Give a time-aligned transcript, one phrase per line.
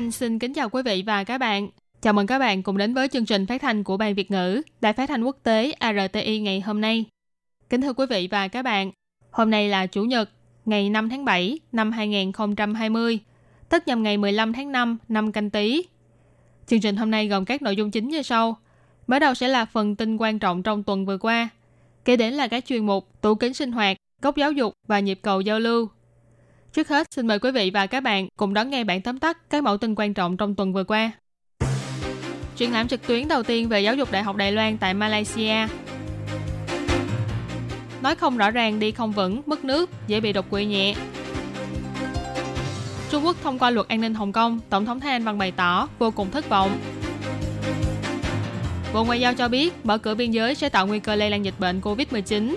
[0.00, 1.68] Anh xin kính chào quý vị và các bạn.
[2.02, 4.62] Chào mừng các bạn cùng đến với chương trình phát thanh của Ban Việt ngữ,
[4.80, 7.04] Đài phát thanh quốc tế RTI ngày hôm nay.
[7.70, 8.90] Kính thưa quý vị và các bạn,
[9.30, 10.30] hôm nay là Chủ nhật,
[10.64, 13.18] ngày 5 tháng 7 năm 2020,
[13.68, 15.82] tức nhằm ngày 15 tháng 5 năm canh tí.
[16.66, 18.56] Chương trình hôm nay gồm các nội dung chính như sau.
[19.06, 21.48] Mở đầu sẽ là phần tin quan trọng trong tuần vừa qua.
[22.04, 25.18] Kế đến là các chuyên mục tủ kính sinh hoạt, góc giáo dục và nhịp
[25.22, 25.88] cầu giao lưu.
[26.72, 29.50] Trước hết, xin mời quý vị và các bạn cùng đón nghe bản tóm tắt
[29.50, 31.10] các mẫu tin quan trọng trong tuần vừa qua.
[32.56, 35.66] Triển lãm trực tuyến đầu tiên về giáo dục Đại học Đài Loan tại Malaysia.
[38.02, 40.94] Nói không rõ ràng đi không vững, mất nước, dễ bị đột quỵ nhẹ.
[43.10, 45.52] Trung Quốc thông qua luật an ninh Hồng Kông, Tổng thống Thái Anh Văn bày
[45.52, 46.78] tỏ vô cùng thất vọng.
[48.94, 51.44] Bộ Ngoại giao cho biết mở cửa biên giới sẽ tạo nguy cơ lây lan
[51.44, 52.54] dịch bệnh COVID-19.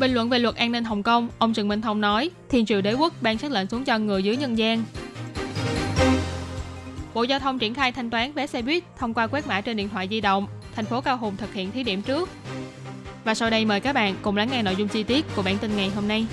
[0.00, 2.80] Bình luận về luật an ninh Hồng Kông, ông Trần Minh Thông nói, Thiên triều
[2.80, 4.84] đế quốc ban sắc lệnh xuống cho người dưới nhân gian.
[7.14, 9.76] Bộ Giao thông triển khai thanh toán vé xe buýt thông qua quét mã trên
[9.76, 10.46] điện thoại di động.
[10.74, 12.28] Thành phố Cao Hùng thực hiện thí điểm trước.
[13.24, 15.58] Và sau đây mời các bạn cùng lắng nghe nội dung chi tiết của bản
[15.58, 16.26] tin ngày hôm nay.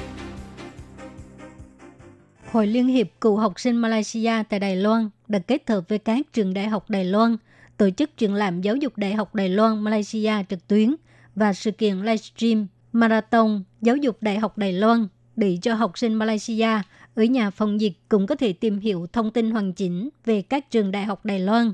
[2.52, 6.34] Hội Liên hiệp Cựu học sinh Malaysia tại Đài Loan đã kết hợp với các
[6.34, 7.38] trường đại học Đài Loan
[7.78, 10.96] tổ chức triển lãm giáo dục đại học Đài Loan Malaysia trực tuyến
[11.36, 16.14] và sự kiện livestream Marathon Giáo dục Đại học Đài Loan để cho học sinh
[16.14, 16.70] Malaysia
[17.16, 20.72] ở nhà phòng dịch cũng có thể tìm hiểu thông tin hoàn chỉnh về các
[20.72, 21.74] trường đại học Đài Loan.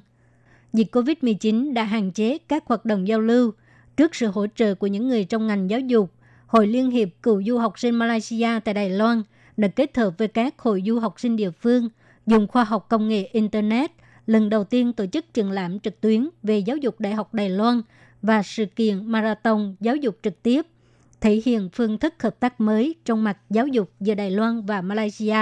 [0.73, 3.51] Dịch COVID-19 đã hạn chế các hoạt động giao lưu.
[3.97, 6.11] Trước sự hỗ trợ của những người trong ngành giáo dục,
[6.47, 9.23] Hội Liên hiệp Cựu du học sinh Malaysia tại Đài Loan
[9.58, 11.89] đã kết hợp với các hội du học sinh địa phương
[12.25, 13.91] dùng khoa học công nghệ Internet
[14.27, 17.49] lần đầu tiên tổ chức triển lãm trực tuyến về giáo dục Đại học Đài
[17.49, 17.81] Loan
[18.21, 20.65] và sự kiện Marathon giáo dục trực tiếp–
[21.21, 24.81] thể hiện phương thức hợp tác mới trong mặt giáo dục giữa Đài Loan và
[24.81, 25.37] Malaysia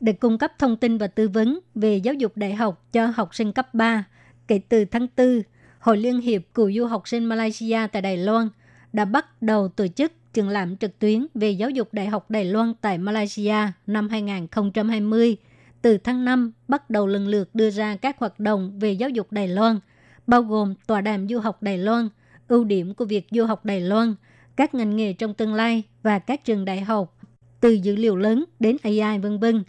[0.00, 3.34] để cung cấp thông tin và tư vấn về giáo dục đại học cho học
[3.34, 4.04] sinh cấp 3.
[4.48, 5.42] Kể từ tháng 4,
[5.78, 8.48] Hội Liên hiệp Cựu du học sinh Malaysia tại Đài Loan
[8.92, 12.44] đã bắt đầu tổ chức trường lãm trực tuyến về giáo dục đại học Đài
[12.44, 13.56] Loan tại Malaysia
[13.86, 15.36] năm 2020.
[15.82, 19.32] Từ tháng 5, bắt đầu lần lượt đưa ra các hoạt động về giáo dục
[19.32, 19.78] Đài Loan,
[20.26, 22.08] bao gồm tọa đàm du học Đài Loan,
[22.48, 24.14] ưu điểm của việc du học Đài Loan–
[24.56, 27.18] các ngành nghề trong tương lai và các trường đại học,
[27.60, 29.64] từ dữ liệu lớn đến AI vân vân.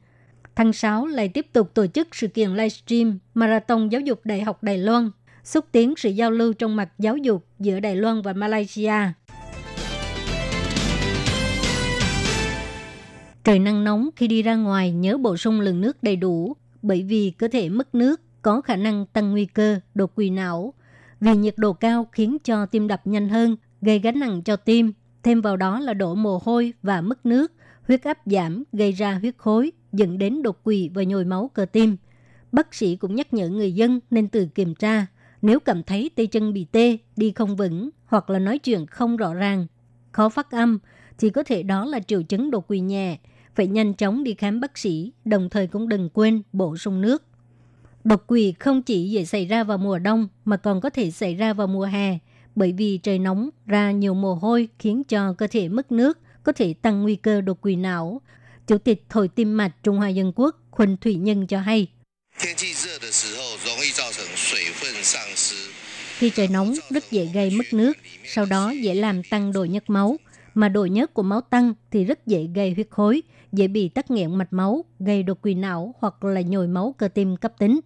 [0.55, 4.63] Tháng 6 lại tiếp tục tổ chức sự kiện livestream Marathon Giáo dục Đại học
[4.63, 5.11] Đài Loan,
[5.43, 8.93] xúc tiến sự giao lưu trong mặt giáo dục giữa Đài Loan và Malaysia.
[13.43, 17.03] Trời nắng nóng khi đi ra ngoài nhớ bổ sung lượng nước đầy đủ bởi
[17.03, 20.73] vì cơ thể mất nước có khả năng tăng nguy cơ đột quỵ não.
[21.19, 24.93] Vì nhiệt độ cao khiến cho tim đập nhanh hơn gây gánh nặng cho tim.
[25.23, 27.51] Thêm vào đó là đổ mồ hôi và mất nước,
[27.87, 31.65] huyết áp giảm gây ra huyết khối, dẫn đến đột quỵ và nhồi máu cơ
[31.65, 31.97] tim.
[32.51, 35.05] Bác sĩ cũng nhắc nhở người dân nên tự kiểm tra.
[35.41, 39.17] Nếu cảm thấy tay chân bị tê, đi không vững hoặc là nói chuyện không
[39.17, 39.67] rõ ràng,
[40.11, 40.79] khó phát âm,
[41.17, 43.17] thì có thể đó là triệu chứng đột quỵ nhẹ.
[43.55, 47.23] Phải nhanh chóng đi khám bác sĩ, đồng thời cũng đừng quên bổ sung nước.
[48.03, 51.35] Đột quỵ không chỉ dễ xảy ra vào mùa đông mà còn có thể xảy
[51.35, 52.19] ra vào mùa hè
[52.55, 56.51] bởi vì trời nóng ra nhiều mồ hôi khiến cho cơ thể mất nước, có
[56.51, 58.21] thể tăng nguy cơ đột quỵ não.
[58.67, 61.87] Chủ tịch Hội tim mạch Trung Hoa Dân Quốc Huỳnh Thủy Nhân cho hay.
[66.17, 69.89] Khi trời nóng rất dễ gây mất nước, sau đó dễ làm tăng độ nhớt
[69.89, 70.17] máu.
[70.53, 74.11] Mà độ nhớt của máu tăng thì rất dễ gây huyết khối, dễ bị tắc
[74.11, 77.79] nghẽn mạch máu, gây đột quỵ não hoặc là nhồi máu cơ tim cấp tính.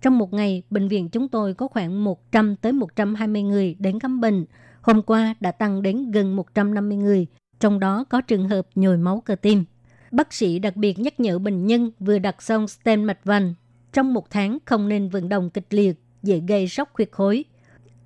[0.00, 4.20] Trong một ngày, bệnh viện chúng tôi có khoảng 100 tới 120 người đến khám
[4.20, 4.44] bệnh.
[4.80, 7.26] Hôm qua đã tăng đến gần 150 người,
[7.60, 9.64] trong đó có trường hợp nhồi máu cơ tim.
[10.10, 13.54] Bác sĩ đặc biệt nhắc nhở bệnh nhân vừa đặt xong stent mạch vành.
[13.92, 17.44] Trong một tháng không nên vận động kịch liệt, dễ gây sốc huyết khối.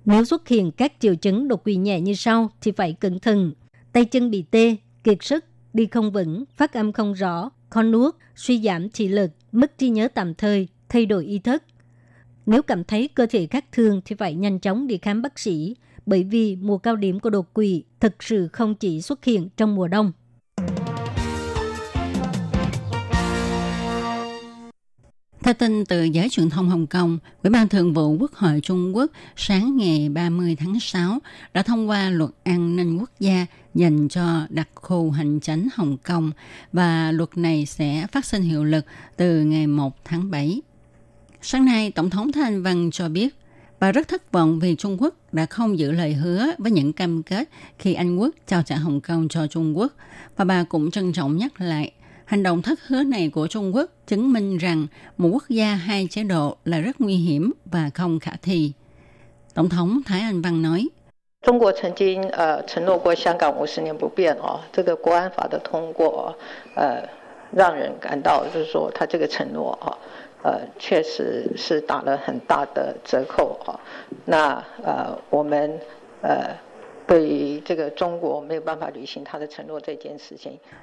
[0.05, 3.53] Nếu xuất hiện các triệu chứng đột quỵ nhẹ như sau thì phải cẩn thận.
[3.91, 8.15] Tay chân bị tê, kiệt sức, đi không vững, phát âm không rõ, khó nuốt,
[8.35, 11.63] suy giảm thị lực, mất trí nhớ tạm thời, thay đổi ý thức,
[12.45, 15.75] nếu cảm thấy cơ thể khác thường thì phải nhanh chóng đi khám bác sĩ,
[16.05, 19.75] bởi vì mùa cao điểm của đột quỵ thực sự không chỉ xuất hiện trong
[19.75, 20.11] mùa đông.
[25.43, 28.95] Theo tin từ giới truyền thông Hồng Kông, Ủy ban Thường vụ Quốc hội Trung
[28.95, 31.19] Quốc sáng ngày 30 tháng 6
[31.53, 33.45] đã thông qua luật an ninh quốc gia
[33.75, 36.31] dành cho đặc khu hành chánh Hồng Kông
[36.73, 38.85] và luật này sẽ phát sinh hiệu lực
[39.17, 40.61] từ ngày 1 tháng 7.
[41.42, 43.28] Sáng nay, Tổng thống Thanh Văn cho biết
[43.80, 47.22] bà rất thất vọng vì Trung Quốc đã không giữ lời hứa với những cam
[47.22, 49.92] kết khi Anh Quốc trao trả Hồng Kông cho Trung Quốc
[50.36, 51.92] và bà cũng trân trọng nhắc lại
[52.28, 56.08] Hành động thất hứa này của Trung Quốc chứng minh rằng một quốc gia hai
[56.10, 58.72] chế độ là rất nguy hiểm và không khả thi.
[59.54, 60.88] Tổng thống Thái Anh Văn nói,
[61.42, 66.34] 中国曾经呃承诺过香港五十年不变哦，这个国安法的通过，
[66.74, 67.02] 呃，
[67.52, 69.96] 让人感到就是说他这个承诺啊，
[70.42, 73.80] 呃，确实是打了很大的折扣啊。
[74.26, 75.78] 那呃，我们
[76.22, 76.54] 呃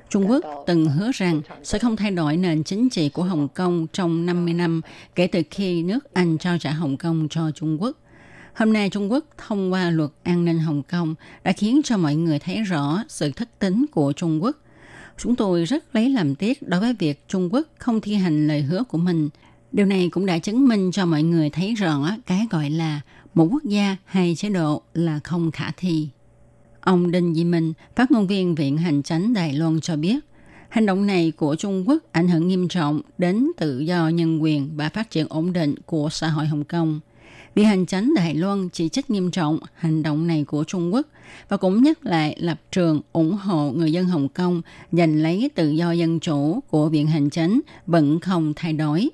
[0.09, 3.87] Trung Quốc từng hứa rằng sẽ không thay đổi nền chính trị của Hồng Kông
[3.93, 4.81] trong 50 năm
[5.15, 7.97] kể từ khi nước Anh trao trả Hồng Kông cho Trung Quốc.
[8.53, 12.15] Hôm nay Trung Quốc thông qua luật an ninh Hồng Kông đã khiến cho mọi
[12.15, 14.55] người thấy rõ sự thất tính của Trung Quốc.
[15.17, 18.61] Chúng tôi rất lấy làm tiếc đối với việc Trung Quốc không thi hành lời
[18.61, 19.29] hứa của mình.
[19.72, 23.00] Điều này cũng đã chứng minh cho mọi người thấy rõ cái gọi là
[23.34, 26.08] một quốc gia hay chế độ là không khả thi.
[26.80, 30.18] Ông Đinh Di Minh, phát ngôn viên Viện Hành Chánh Đài Loan cho biết,
[30.68, 34.76] hành động này của Trung Quốc ảnh hưởng nghiêm trọng đến tự do nhân quyền
[34.76, 37.00] và phát triển ổn định của xã hội Hồng Kông.
[37.54, 41.06] Viện Hành Chánh Đài Loan chỉ trích nghiêm trọng hành động này của Trung Quốc
[41.48, 44.62] và cũng nhắc lại lập trường ủng hộ người dân Hồng Kông
[44.92, 49.10] giành lấy tự do dân chủ của Viện Hành Chánh vẫn không thay đổi.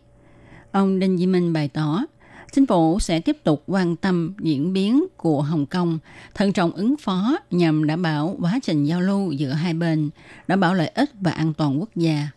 [0.77, 2.05] Ông Đinh Di Minh bày tỏ,
[2.53, 5.99] chính phủ sẽ tiếp tục quan tâm diễn biến của Hồng Kông,
[6.35, 10.11] thận trọng ứng phó nhằm đảm bảo quá trình giao lưu giữa hai bên,
[10.49, 12.29] đảm bảo lợi ích và an toàn quốc gia.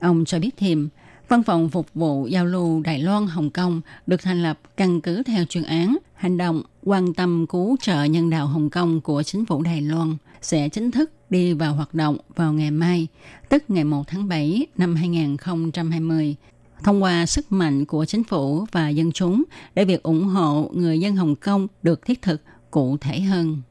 [0.00, 0.88] Ông cho biết thêm,
[1.28, 5.22] Văn phòng phục vụ giao lưu Đài Loan Hồng Kông được thành lập căn cứ
[5.22, 9.46] theo chuyên án hành động quan tâm cứu trợ nhân đạo Hồng Kông của chính
[9.46, 13.06] phủ Đài Loan sẽ chính thức đi vào hoạt động vào ngày mai,
[13.48, 16.36] tức ngày 1 tháng 7 năm 2020
[16.82, 19.44] thông qua sức mạnh của chính phủ và dân chúng
[19.74, 23.62] để việc ủng hộ người dân Hồng Kông được thiết thực cụ thể hơn.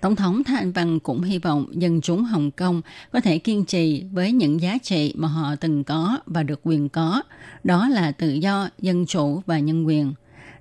[0.00, 2.82] Tổng thống Thanh Anh Văn cũng hy vọng dân chúng Hồng Kông
[3.12, 6.88] có thể kiên trì với những giá trị mà họ từng có và được quyền
[6.88, 7.22] có,
[7.64, 10.12] đó là tự do, dân chủ và nhân quyền.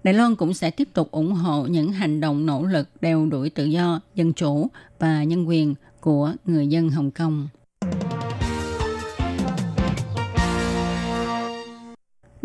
[0.04, 3.50] Đài Loan cũng sẽ tiếp tục ủng hộ những hành động nỗ lực đeo đuổi
[3.50, 4.68] tự do, dân chủ
[5.00, 7.48] và nhân quyền của người dân Hồng Kông.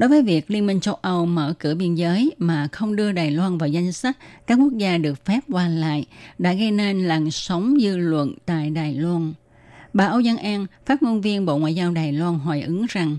[0.00, 3.31] Đối với việc Liên minh châu Âu mở cửa biên giới mà không đưa Đài
[3.31, 4.17] Loan vào danh sách
[4.47, 6.06] các quốc gia được phép qua lại
[6.38, 9.32] đã gây nên làn sóng dư luận tại Đài Loan.
[9.93, 13.19] Bà Âu Giang An, phát ngôn viên Bộ Ngoại giao Đài Loan hồi ứng rằng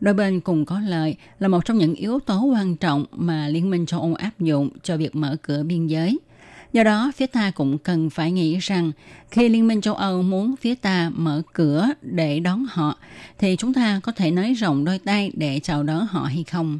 [0.00, 3.70] đôi bên cùng có lợi là một trong những yếu tố quan trọng mà Liên
[3.70, 6.18] minh châu Âu áp dụng cho việc mở cửa biên giới–
[6.72, 8.92] Do đó, phía ta cũng cần phải nghĩ rằng
[9.30, 12.98] khi Liên minh châu Âu muốn phía ta mở cửa để đón họ,
[13.38, 16.78] thì chúng ta có thể nới rộng đôi tay để chào đón họ hay không.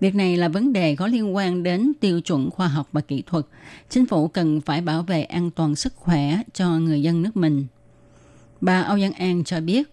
[0.00, 3.22] Việc này là vấn đề có liên quan đến tiêu chuẩn khoa học và kỹ
[3.26, 3.44] thuật.
[3.90, 7.66] Chính phủ cần phải bảo vệ an toàn sức khỏe cho người dân nước mình.
[8.60, 9.90] Bà Âu Giang An cho biết,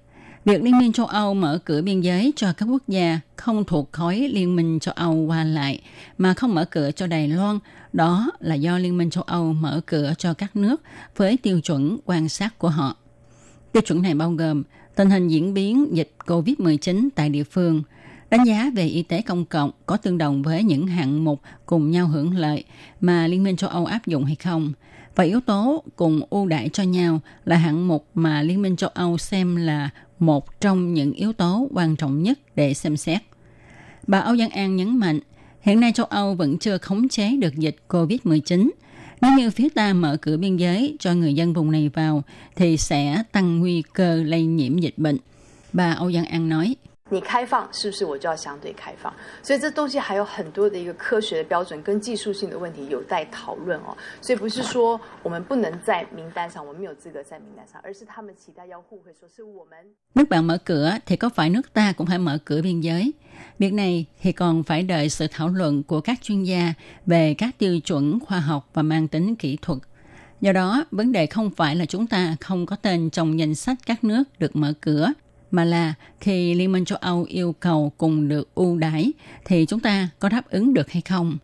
[0.47, 3.91] Việc Liên minh châu Âu mở cửa biên giới cho các quốc gia không thuộc
[3.91, 5.81] khối Liên minh châu Âu qua lại
[6.17, 7.59] mà không mở cửa cho Đài Loan,
[7.97, 10.81] đó là do Liên minh châu Âu mở cửa cho các nước
[11.15, 12.97] với tiêu chuẩn quan sát của họ.
[13.71, 14.63] Tiêu chuẩn này bao gồm
[14.95, 17.83] tình hình diễn biến dịch COVID-19 tại địa phương,
[18.29, 21.91] đánh giá về y tế công cộng có tương đồng với những hạng mục cùng
[21.91, 22.63] nhau hưởng lợi
[23.01, 24.73] mà Liên minh châu Âu áp dụng hay không–
[25.17, 28.89] và yếu tố cùng ưu đãi cho nhau là hạng mục mà Liên minh châu
[28.93, 29.89] Âu xem là
[30.19, 33.21] một trong những yếu tố quan trọng nhất để xem xét.
[34.07, 35.19] Bà Âu Giang An nhấn mạnh,
[35.67, 38.69] hiện nay châu Âu vẫn chưa khống chế được dịch COVID-19.
[39.21, 42.23] Nếu như phía ta mở cửa biên giới cho người dân vùng này vào,
[42.55, 45.17] thì sẽ tăng nguy cơ lây nhiễm dịch bệnh.
[45.73, 46.75] Bà Âu Giang An nói,
[47.10, 49.12] 你开放是不是我就要相对开放？
[49.42, 53.94] 所以这东西还有很多的一个科学的标准跟技术性的问题有待讨论哦。
[54.22, 59.78] 所以不是说我们不能在名单上，我们没有资格在名单上，而是他们期待要互惠，说是我们
[60.14, 63.12] nước bạn mở cửa thì có phải nước ta cũng phải mở cửa biên giới?
[63.58, 66.74] Việc này thì còn phải đợi sự thảo luận của các chuyên gia
[67.06, 69.78] về các tiêu chuẩn khoa học và mang tính kỹ thuật.
[70.40, 73.76] Do đó, vấn đề không phải là chúng ta không có tên trong danh sách
[73.86, 75.12] các nước được mở cửa
[75.51, 79.11] mà là khi Liên minh châu Âu yêu cầu cùng được ưu đãi
[79.45, 81.37] thì chúng ta có đáp ứng được hay không?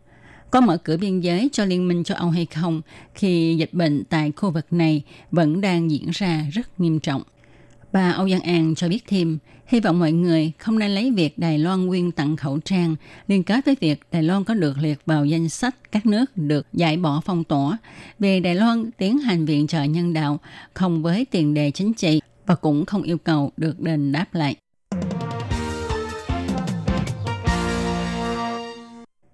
[0.51, 2.81] Có mở cửa biên giới cho Liên minh châu Âu hay không
[3.15, 7.23] khi dịch bệnh tại khu vực này vẫn đang diễn ra rất nghiêm trọng?
[7.91, 11.37] Bà Âu Giang An cho biết thêm, hy vọng mọi người không nên lấy việc
[11.37, 12.95] Đài Loan quyên tặng khẩu trang
[13.27, 16.67] liên kết với việc Đài Loan có được liệt vào danh sách các nước được
[16.73, 17.77] giải bỏ phong tỏa
[18.19, 20.39] vì Đài Loan tiến hành viện trợ nhân đạo
[20.73, 24.55] không với tiền đề chính trị và cũng không yêu cầu được đền đáp lại.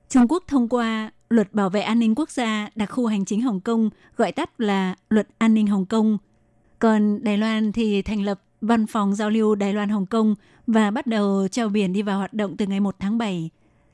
[0.10, 3.42] Trung Quốc thông qua Luật Bảo vệ An ninh Quốc gia đặc khu hành chính
[3.42, 6.18] Hồng Kông, gọi tắt là Luật An ninh Hồng Kông.
[6.80, 10.36] Còn Đài Loan thì thành lập Văn phòng giao lưu Đài Loan Hồng Kông
[10.68, 13.50] và bắt đầu treo biển đi vào hoạt động từ ngày 1 tháng 7.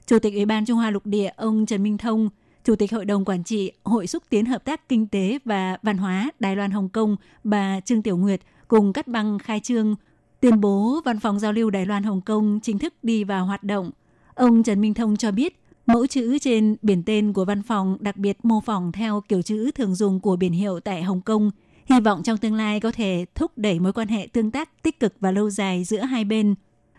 [0.05, 2.29] Chủ tịch Ủy ban Trung Hoa Lục Địa ông Trần Minh Thông,
[2.63, 5.97] Chủ tịch Hội đồng Quản trị Hội xúc tiến hợp tác kinh tế và văn
[5.97, 9.95] hóa Đài Loan Hồng Kông bà Trương Tiểu Nguyệt cùng cắt băng khai trương
[10.39, 13.63] tuyên bố Văn phòng giao lưu Đài Loan Hồng Kông chính thức đi vào hoạt
[13.63, 13.91] động.
[14.35, 18.17] Ông Trần Minh Thông cho biết Mẫu chữ trên biển tên của văn phòng đặc
[18.17, 21.51] biệt mô phỏng theo kiểu chữ thường dùng của biển hiệu tại Hồng Kông,
[21.85, 24.99] hy vọng trong tương lai có thể thúc đẩy mối quan hệ tương tác tích
[24.99, 26.55] cực và lâu dài giữa hai bên,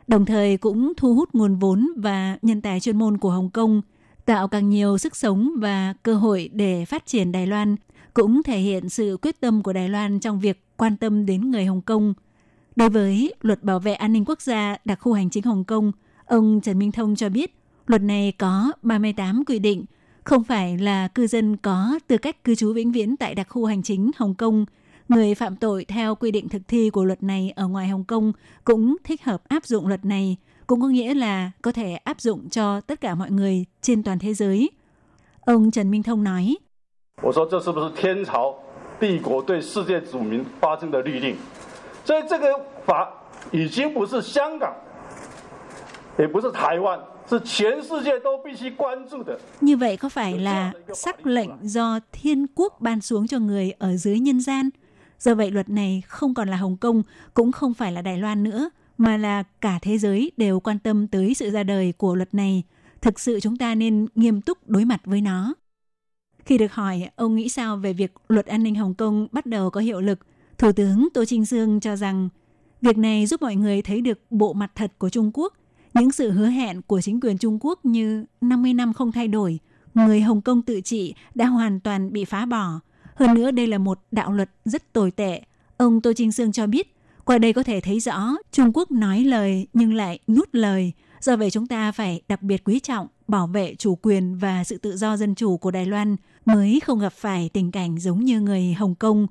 [0.06, 3.82] đồng thời cũng thu hút nguồn vốn và nhân tài chuyên môn của Hồng Kông,
[4.24, 7.76] tạo càng nhiều sức sống và cơ hội để phát triển Đài Loan,
[8.14, 11.64] cũng thể hiện sự quyết tâm của Đài Loan trong việc quan tâm đến người
[11.64, 12.14] Hồng Kông.
[12.76, 15.92] Đối với luật bảo vệ an ninh quốc gia đặc khu hành chính Hồng Kông,
[16.26, 17.54] ông Trần Minh Thông cho biết
[17.86, 19.84] luật này có 38 quy định,
[20.24, 23.64] không phải là cư dân có tư cách cư trú vĩnh viễn tại đặc khu
[23.64, 24.66] hành chính Hồng Kông.
[25.08, 28.32] Người phạm tội theo quy định thực thi của luật này ở ngoài Hồng Kông
[28.64, 32.48] cũng thích hợp áp dụng luật này, cũng có nghĩa là có thể áp dụng
[32.48, 34.70] cho tất cả mọi người trên toàn thế giới.
[35.40, 36.56] Ông Trần Minh Thông nói,
[38.99, 41.35] 帝国对世界子民发生的律令？
[42.05, 43.09] 所以这个法
[43.51, 44.73] 已经不是香港，
[46.17, 46.99] 也不是台湾，
[49.61, 54.19] như vậy có phải là sắc lệnh do thiên quốc ban xuống cho người ở dưới
[54.19, 54.69] nhân gian?
[55.19, 58.43] Do vậy luật này không còn là Hồng Kông, cũng không phải là Đài Loan
[58.43, 62.33] nữa, mà là cả thế giới đều quan tâm tới sự ra đời của luật
[62.33, 62.63] này.
[63.01, 65.53] Thực sự chúng ta nên nghiêm túc đối mặt với nó.
[66.46, 69.70] Khi được hỏi ông nghĩ sao về việc luật an ninh Hồng Kông bắt đầu
[69.70, 70.18] có hiệu lực,
[70.58, 72.28] Thủ tướng Tô Trinh Dương cho rằng
[72.82, 75.52] việc này giúp mọi người thấy được bộ mặt thật của Trung Quốc–
[76.00, 79.58] những sự hứa hẹn của chính quyền Trung Quốc như 50 năm không thay đổi,
[79.94, 82.80] người Hồng Kông tự trị đã hoàn toàn bị phá bỏ.
[83.14, 85.42] Hơn nữa đây là một đạo luật rất tồi tệ.
[85.76, 89.20] Ông Tô Trinh Dương cho biết, qua đây có thể thấy rõ Trung Quốc nói
[89.24, 90.92] lời nhưng lại nuốt lời.
[91.20, 94.78] Do vậy chúng ta phải đặc biệt quý trọng, bảo vệ chủ quyền và sự
[94.78, 98.40] tự do dân chủ của Đài Loan mới không gặp phải tình cảnh giống như
[98.40, 99.26] người Hồng Kông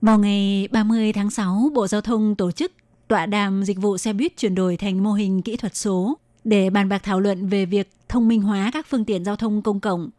[0.00, 2.72] Vào ngày 30 tháng 6, Bộ Giao thông tổ chức
[3.08, 6.70] tọa đàm dịch vụ xe buýt chuyển đổi thành mô hình kỹ thuật số để
[6.70, 9.80] bàn bạc thảo luận về việc thông minh hóa các phương tiện giao thông công
[9.80, 10.10] cộng.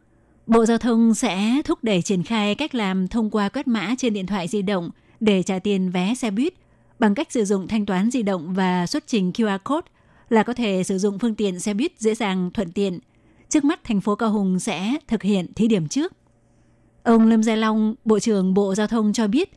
[0.46, 4.12] Bộ Giao thông sẽ thúc đẩy triển khai cách làm thông qua quét mã trên
[4.12, 6.54] điện thoại di động để trả tiền vé xe buýt
[6.98, 9.86] bằng cách sử dụng thanh toán di động và xuất trình QR code
[10.30, 12.98] là có thể sử dụng phương tiện xe buýt dễ dàng thuận tiện.
[13.48, 16.12] Trước mắt thành phố Cao Hùng sẽ thực hiện thí điểm trước.
[17.02, 19.52] Ông Lâm Gia Long, Bộ trưởng Bộ Giao thông cho biết,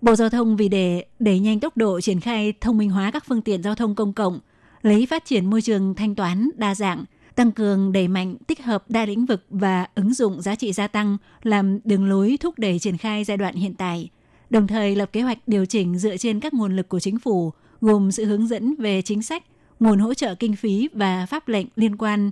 [0.00, 3.24] Bộ Giao thông vì để đẩy nhanh tốc độ triển khai thông minh hóa các
[3.28, 4.40] phương tiện giao thông công cộng,
[4.82, 7.04] lấy phát triển môi trường thanh toán đa dạng,
[7.34, 10.86] tăng cường đẩy mạnh tích hợp đa lĩnh vực và ứng dụng giá trị gia
[10.86, 14.10] tăng làm đường lối thúc đẩy triển khai giai đoạn hiện tại,
[14.50, 17.52] đồng thời lập kế hoạch điều chỉnh dựa trên các nguồn lực của chính phủ,
[17.80, 19.44] gồm sự hướng dẫn về chính sách,
[19.80, 22.30] nguồn hỗ trợ kinh phí và pháp lệnh liên quan,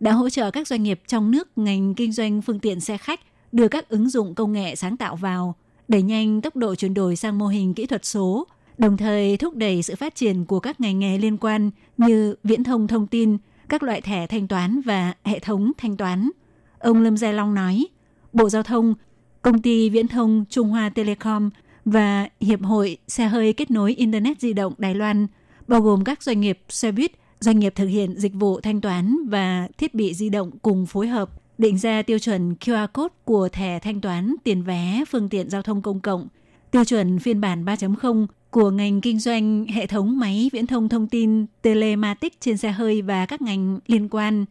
[0.00, 3.20] đã hỗ trợ các doanh nghiệp trong nước ngành kinh doanh phương tiện xe khách
[3.52, 5.54] đưa các ứng dụng công nghệ sáng tạo vào–
[5.88, 8.46] đẩy nhanh tốc độ chuyển đổi sang mô hình kỹ thuật số,
[8.78, 12.64] đồng thời thúc đẩy sự phát triển của các ngành nghề liên quan như viễn
[12.64, 13.36] thông thông tin,
[13.68, 16.30] các loại thẻ thanh toán và hệ thống thanh toán.
[16.78, 17.86] Ông Lâm Gia Long nói,
[18.32, 18.94] Bộ Giao thông,
[19.42, 21.50] Công ty Viễn thông Trung Hoa Telecom
[21.84, 25.26] và Hiệp hội Xe hơi kết nối Internet di động Đài Loan,
[25.68, 29.16] bao gồm các doanh nghiệp xe buýt, doanh nghiệp thực hiện dịch vụ thanh toán
[29.28, 33.48] và thiết bị di động cùng phối hợp định ra tiêu chuẩn QR code của
[33.48, 36.28] thẻ thanh toán tiền vé phương tiện giao thông công cộng,
[36.70, 41.06] tiêu chuẩn phiên bản 3.0 của ngành kinh doanh hệ thống máy viễn thông thông
[41.06, 44.44] tin telematic trên xe hơi và các ngành liên quan.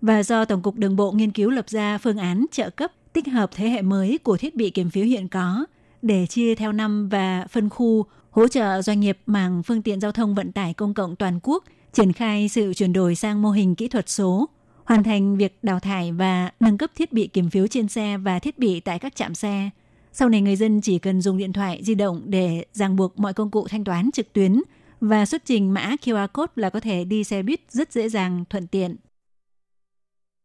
[0.00, 3.28] Và do Tổng cục Đường bộ nghiên cứu lập ra phương án trợ cấp tích
[3.28, 5.64] hợp thế hệ mới của thiết bị kiểm phiếu hiện có
[6.02, 10.12] để chia theo năm và phân khu hỗ trợ doanh nghiệp mảng phương tiện giao
[10.12, 13.74] thông vận tải công cộng toàn quốc triển khai sự chuyển đổi sang mô hình
[13.74, 14.48] kỹ thuật số
[14.84, 18.38] hoàn thành việc đào thải và nâng cấp thiết bị kiểm phiếu trên xe và
[18.38, 19.70] thiết bị tại các trạm xe.
[20.12, 23.34] Sau này người dân chỉ cần dùng điện thoại di động để ràng buộc mọi
[23.34, 24.62] công cụ thanh toán trực tuyến
[25.00, 28.44] và xuất trình mã QR code là có thể đi xe buýt rất dễ dàng,
[28.50, 28.96] thuận tiện.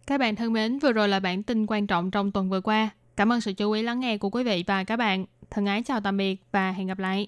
[0.07, 2.89] Các bạn thân mến, vừa rồi là bản tin quan trọng trong tuần vừa qua.
[3.15, 5.25] Cảm ơn sự chú ý lắng nghe của quý vị và các bạn.
[5.49, 7.27] Thân ái chào tạm biệt và hẹn gặp lại.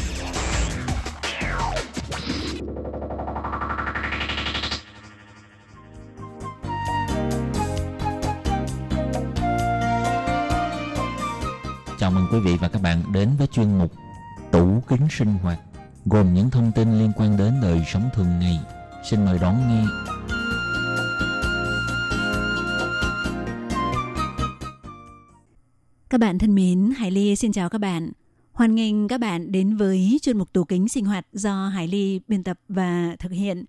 [12.31, 13.91] Quý vị và các bạn đến với chuyên mục
[14.51, 15.59] Tủ kính sinh hoạt
[16.05, 18.59] gồm những thông tin liên quan đến đời sống thường ngày.
[19.09, 19.83] Xin mời đón nghe.
[26.09, 28.11] Các bạn thân mến, Hải Ly xin chào các bạn.
[28.51, 32.19] Hoan nghênh các bạn đến với chuyên mục tủ kính sinh hoạt do Hải Ly
[32.27, 33.65] biên tập và thực hiện.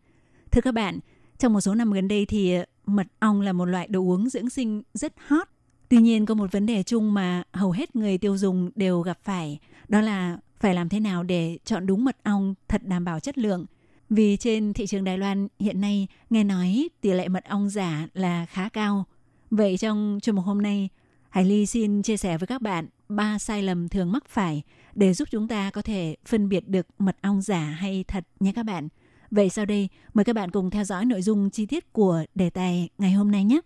[0.50, 0.99] Thưa các bạn,
[1.38, 2.54] trong một số năm gần đây thì
[2.87, 5.49] mật ong là một loại đồ uống dưỡng sinh rất hot.
[5.92, 9.18] Tuy nhiên có một vấn đề chung mà hầu hết người tiêu dùng đều gặp
[9.22, 9.58] phải,
[9.88, 13.38] đó là phải làm thế nào để chọn đúng mật ong thật đảm bảo chất
[13.38, 13.66] lượng.
[14.11, 18.08] Vì trên thị trường Đài Loan hiện nay nghe nói tỷ lệ mật ong giả
[18.14, 19.04] là khá cao.
[19.50, 20.88] Vậy trong chuyên mục hôm nay,
[21.30, 24.62] Hải Ly xin chia sẻ với các bạn ba sai lầm thường mắc phải
[24.94, 28.52] để giúp chúng ta có thể phân biệt được mật ong giả hay thật nhé
[28.54, 28.88] các bạn.
[29.30, 32.50] Vậy sau đây, mời các bạn cùng theo dõi nội dung chi tiết của đề
[32.50, 33.61] tài ngày hôm nay nhé.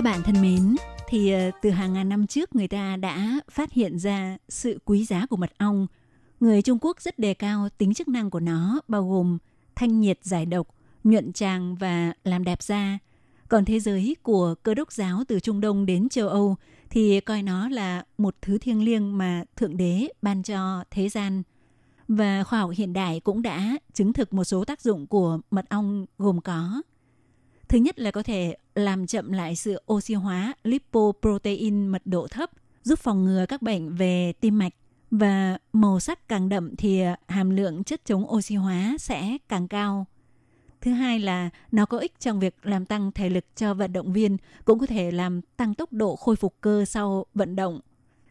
[0.00, 0.76] Các bạn thân mến,
[1.08, 5.04] thì ờ, từ hàng ngàn năm trước người ta đã phát hiện ra sự quý
[5.04, 5.86] giá của mật ong.
[6.40, 9.38] Người Trung Quốc rất đề cao tính chức năng của nó bao gồm
[9.74, 10.66] thanh nhiệt giải độc,
[11.04, 12.98] nhuận tràng và làm đẹp da.
[13.48, 16.56] Còn thế giới của cơ đốc giáo từ Trung Đông đến châu Âu
[16.90, 21.42] thì coi nó là một thứ thiêng liêng mà Thượng Đế ban cho thế gian.
[22.08, 25.68] Và khoa học hiện đại cũng đã chứng thực một số tác dụng của mật
[25.68, 26.82] ong gồm có.
[27.70, 32.50] Thứ nhất là có thể làm chậm lại sự oxy hóa lipoprotein mật độ thấp,
[32.82, 34.72] giúp phòng ngừa các bệnh về tim mạch
[35.10, 40.06] và màu sắc càng đậm thì hàm lượng chất chống oxy hóa sẽ càng cao.
[40.80, 44.12] Thứ hai là nó có ích trong việc làm tăng thể lực cho vận động
[44.12, 47.80] viên, cũng có thể làm tăng tốc độ khôi phục cơ sau vận động.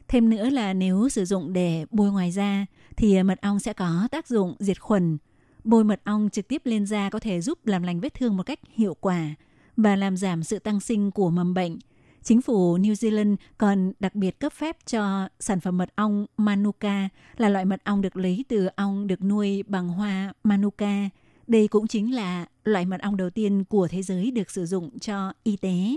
[0.08, 2.66] Thêm nữa là nếu sử dụng để bôi ngoài da
[2.98, 5.18] thì mật ong sẽ có tác dụng diệt khuẩn.
[5.64, 8.44] Bôi mật ong trực tiếp lên da có thể giúp làm lành vết thương một
[8.46, 9.36] cách hiệu quả
[9.78, 11.80] và làm giảm sự tăng sinh của mầm bệnh.
[12.24, 17.10] Chính phủ New Zealand còn đặc biệt cấp phép cho sản phẩm mật ong Manuka
[17.38, 21.10] là loại mật ong được lấy từ ong được nuôi bằng hoa Manuka.
[21.48, 25.00] Đây cũng chính là loại mật ong đầu tiên của thế giới được sử dụng
[25.00, 25.96] cho y tế.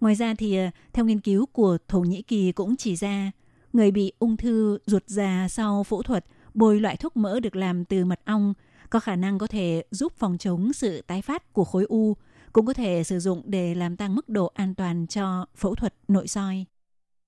[0.00, 3.32] Ngoài ra thì ờ, theo nghiên cứu của Thổ Nhĩ Kỳ cũng chỉ ra,
[3.72, 7.84] người bị ung thư ruột già sau phẫu thuật bôi loại thuốc mỡ được làm
[7.84, 8.54] từ mật ong
[8.90, 12.16] có khả năng có thể giúp phòng chống sự tái phát của khối u,
[12.52, 15.94] cũng có thể sử dụng để làm tăng mức độ an toàn cho phẫu thuật
[16.08, 16.64] nội soi.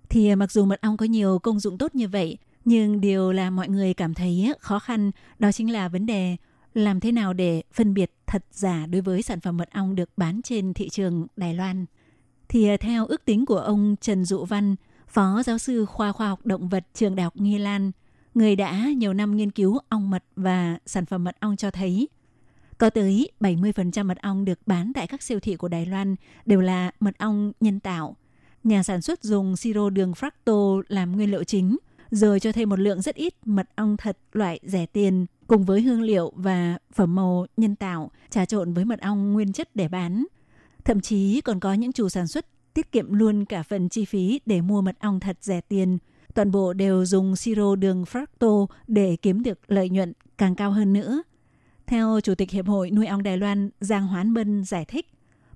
[0.09, 3.51] Thì mặc dù mật ong có nhiều công dụng tốt như vậy, nhưng điều là
[3.51, 6.37] mọi người cảm thấy khó khăn đó chính là vấn đề
[6.75, 10.11] làm thế nào để phân biệt thật giả đối với sản phẩm mật ong được
[10.17, 11.87] bán trên thị trường Đài Loan.
[12.49, 14.77] Thì theo ước tính của ông Trần Dụ Văn,
[15.09, 17.91] Phó giáo sư khoa khoa học động vật trường Đại học Nghi Lan,
[18.35, 22.09] người đã nhiều năm nghiên cứu ong mật và sản phẩm mật ong cho thấy
[22.79, 26.17] có tới 70% mật ong được bán tại các siêu thị của Đài Loan
[26.47, 28.17] đều là mật ong nhân tạo.
[28.65, 31.77] Nhà sản xuất dùng siro đường fracto làm nguyên liệu chính,
[32.11, 35.83] rồi cho thêm một lượng rất ít mật ong thật loại rẻ tiền cùng với
[35.83, 39.89] hương liệu và phẩm màu nhân tạo trà trộn với mật ong nguyên chất để
[39.89, 40.25] bán.
[40.85, 44.41] Thậm chí còn có những chủ sản xuất tiết kiệm luôn cả phần chi phí
[44.47, 45.99] để mua mật ong thật rẻ tiền.
[46.35, 50.93] Toàn bộ đều dùng siro đường fracto để kiếm được lợi nhuận càng cao hơn
[50.93, 51.23] nữa.
[51.87, 55.07] Theo Chủ tịch Hiệp hội Nuôi ong Đài Loan Giang Hoán Bân giải thích,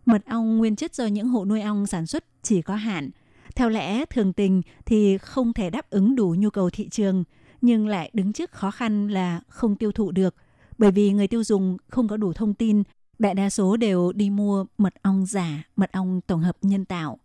[0.06, 3.10] mật ong nguyên chất do những hộ nuôi ong sản xuất chỉ có hạn.
[3.56, 7.24] Theo lẽ thường tình thì không thể đáp ứng đủ nhu cầu thị trường,
[7.60, 10.34] nhưng lại đứng trước khó khăn là không tiêu thụ được,
[10.78, 12.82] bởi vì người tiêu dùng không có đủ thông tin,
[13.18, 17.18] đại đa số đều đi mua mật ong giả, mật ong tổng hợp nhân tạo.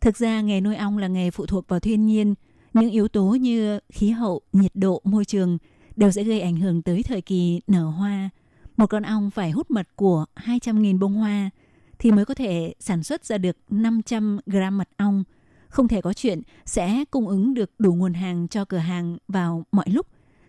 [0.00, 2.34] Thực ra nghề nuôi ong là nghề phụ thuộc vào thiên nhiên,
[2.72, 5.58] những yếu tố như khí hậu, nhiệt độ, môi trường
[5.96, 8.30] đều sẽ gây ảnh hưởng tới thời kỳ nở hoa.
[8.76, 11.50] Một con ong phải hút mật của 200.000 bông hoa
[11.98, 15.24] thì mới có thể sản xuất ra được 500 gram mật ong.
[15.68, 19.64] không thể có chuyện sẽ cung ứng được đủ nguồn hàng cho cửa hàng vào
[19.72, 20.06] mọi lúc.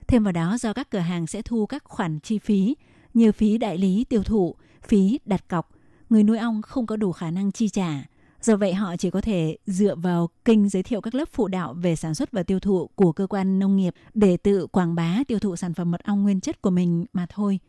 [0.07, 2.75] Thêm vào đó do các cửa hàng sẽ thu các khoản chi phí
[3.13, 4.55] như phí đại lý tiêu thụ,
[4.87, 5.69] phí đặt cọc,
[6.09, 8.03] người nuôi ong không có đủ khả năng chi trả.
[8.41, 11.73] Do vậy họ chỉ có thể dựa vào kênh giới thiệu các lớp phụ đạo
[11.73, 15.23] về sản xuất và tiêu thụ của cơ quan nông nghiệp để tự quảng bá
[15.27, 17.59] tiêu thụ sản phẩm mật ong nguyên chất của mình mà thôi.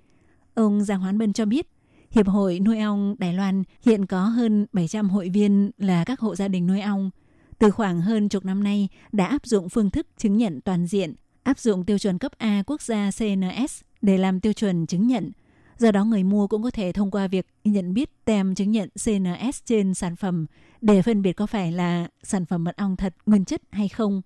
[0.55, 1.67] Ông Giang Hoán Bân cho biết,
[2.11, 6.37] Hiệp hội nuôi ong Đài Loan hiện có hơn 700 hội viên là các hộ
[6.37, 7.11] gia đình nuôi ong.
[7.59, 11.15] Từ khoảng hơn chục năm nay đã áp dụng phương thức chứng nhận toàn diện,
[11.43, 15.33] áp dụng tiêu chuẩn cấp A quốc gia CNS để làm tiêu chuẩn chứng nhận.
[15.81, 18.89] Do đó người mua cũng có thể thông qua việc nhận biết tem chứng nhận
[19.05, 20.47] CNS trên sản phẩm
[20.81, 24.23] để phân biệt có phải là sản phẩm mật ong thật nguyên chất hay không.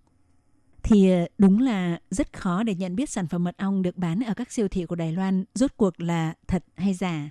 [0.82, 4.20] Thì ờ, đúng là rất khó để nhận biết sản phẩm mật ong được bán
[4.20, 7.30] ở các siêu thị của Đài Loan rốt cuộc là thật hay giả.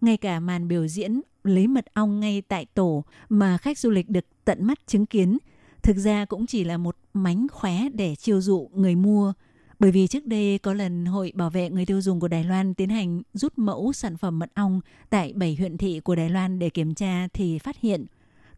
[0.00, 4.08] Ngay cả màn biểu diễn lấy mật ong ngay tại tổ mà khách du lịch
[4.08, 5.38] được tận mắt chứng kiến,
[5.82, 9.32] thực ra cũng chỉ là một mánh khóe để chiêu dụ người mua–
[9.80, 12.74] bởi vì trước đây có lần Hội Bảo vệ người tiêu dùng của Đài Loan
[12.74, 16.58] tiến hành rút mẫu sản phẩm mật ong tại 7 huyện thị của Đài Loan
[16.58, 18.06] để kiểm tra thì phát hiện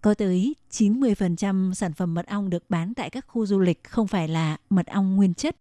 [0.00, 4.06] có tới 90% sản phẩm mật ong được bán tại các khu du lịch không
[4.06, 5.56] phải là mật ong nguyên chất.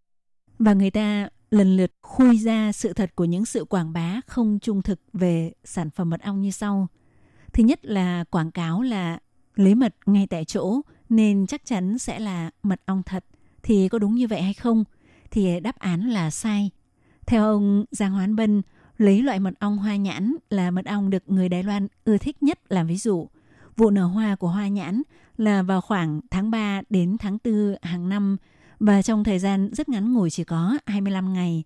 [0.59, 4.59] Và người ta lần lượt khui ra sự thật của những sự quảng bá không
[4.59, 6.87] trung thực về sản phẩm mật ong như sau.
[7.53, 9.19] Thứ nhất là quảng cáo là
[9.55, 13.25] lấy mật ngay tại chỗ, nên chắc chắn sẽ là mật ong thật.
[13.63, 14.83] Thì có đúng như vậy hay không?
[15.31, 16.69] Thì đáp án là sai.
[17.25, 18.61] Theo ông Giang Hoán Bân,
[18.97, 22.43] lấy loại mật ong hoa nhãn là mật ong được người Đài Loan ưa thích
[22.43, 23.27] nhất làm ví dụ.
[23.77, 25.01] Vụ nở hoa của hoa nhãn
[25.37, 28.37] là vào khoảng tháng 3 đến tháng 4 hàng năm
[28.79, 31.63] và trong thời gian rất ngắn ngủi chỉ có 25 ngày.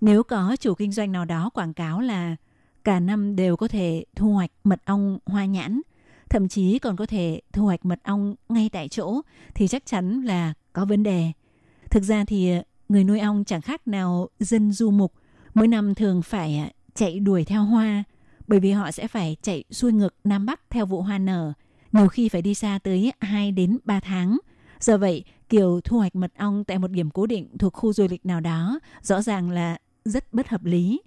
[0.00, 2.36] Nếu có chủ kinh doanh nào đó quảng cáo là
[2.84, 5.80] cả năm đều có thể thu hoạch mật ong hoa nhãn,
[6.30, 9.20] thậm chí còn có thể thu hoạch mật ong ngay tại chỗ
[9.54, 11.32] thì chắc chắn là có vấn đề.
[11.90, 12.52] Thực ra thì
[12.92, 15.12] người nuôi ong chẳng khác nào dân du mục,
[15.54, 18.04] mỗi năm thường phải à, chạy đuổi theo hoa,
[18.46, 21.52] bởi vì họ sẽ phải chạy xuôi ngược Nam Bắc theo vụ hoa nở,
[21.92, 24.38] nhiều khi phải đi xa tới 2 đến 3 tháng.
[24.80, 28.06] Do vậy, kiểu thu hoạch mật ong tại một điểm cố định thuộc khu du
[28.10, 31.02] lịch nào đó rõ ràng là rất bất hợp lý.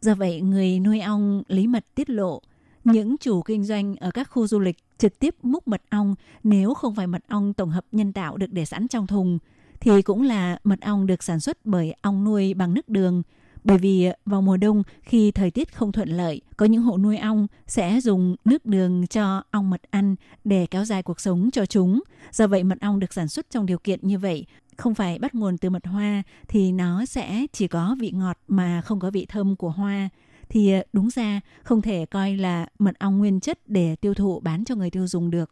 [0.00, 2.42] Do vậy, người nuôi ong lý mật tiết lộ
[2.84, 6.74] những chủ kinh doanh ở các khu du lịch trực tiếp múc mật ong nếu
[6.74, 9.38] không phải mật ong tổng hợp nhân tạo được để sẵn trong thùng
[9.80, 13.22] thì cũng là mật ong được sản xuất bởi ong nuôi bằng nước đường.
[13.64, 17.16] Bởi vì vào mùa đông khi thời tiết không thuận lợi, có những hộ nuôi
[17.16, 21.66] ong sẽ dùng nước đường cho ong mật ăn để kéo dài cuộc sống cho
[21.66, 22.00] chúng.
[22.32, 25.34] Do vậy mật ong được sản xuất trong điều kiện như vậy không phải bắt
[25.34, 29.26] nguồn từ mật hoa thì nó sẽ chỉ có vị ngọt mà không có vị
[29.26, 30.08] thơm của hoa
[30.48, 34.64] thì đúng ra không thể coi là mật ong nguyên chất để tiêu thụ bán
[34.64, 35.50] cho người tiêu dùng được.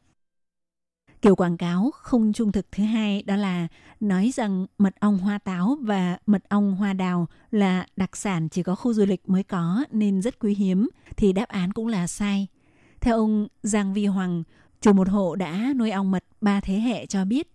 [1.23, 3.69] Kiểu quảng cáo không trung thực thứ hai đó là
[4.01, 8.63] nói rằng mật ong hoa táo và mật ong hoa đào là đặc sản chỉ
[8.63, 12.07] có khu du lịch mới có nên rất quý hiếm thì đáp án cũng là
[12.07, 12.47] sai.
[13.01, 14.43] Theo ông Giang Vi Hoàng,
[14.81, 17.49] chủ một hộ đã nuôi ong mật ba thế hệ cho biết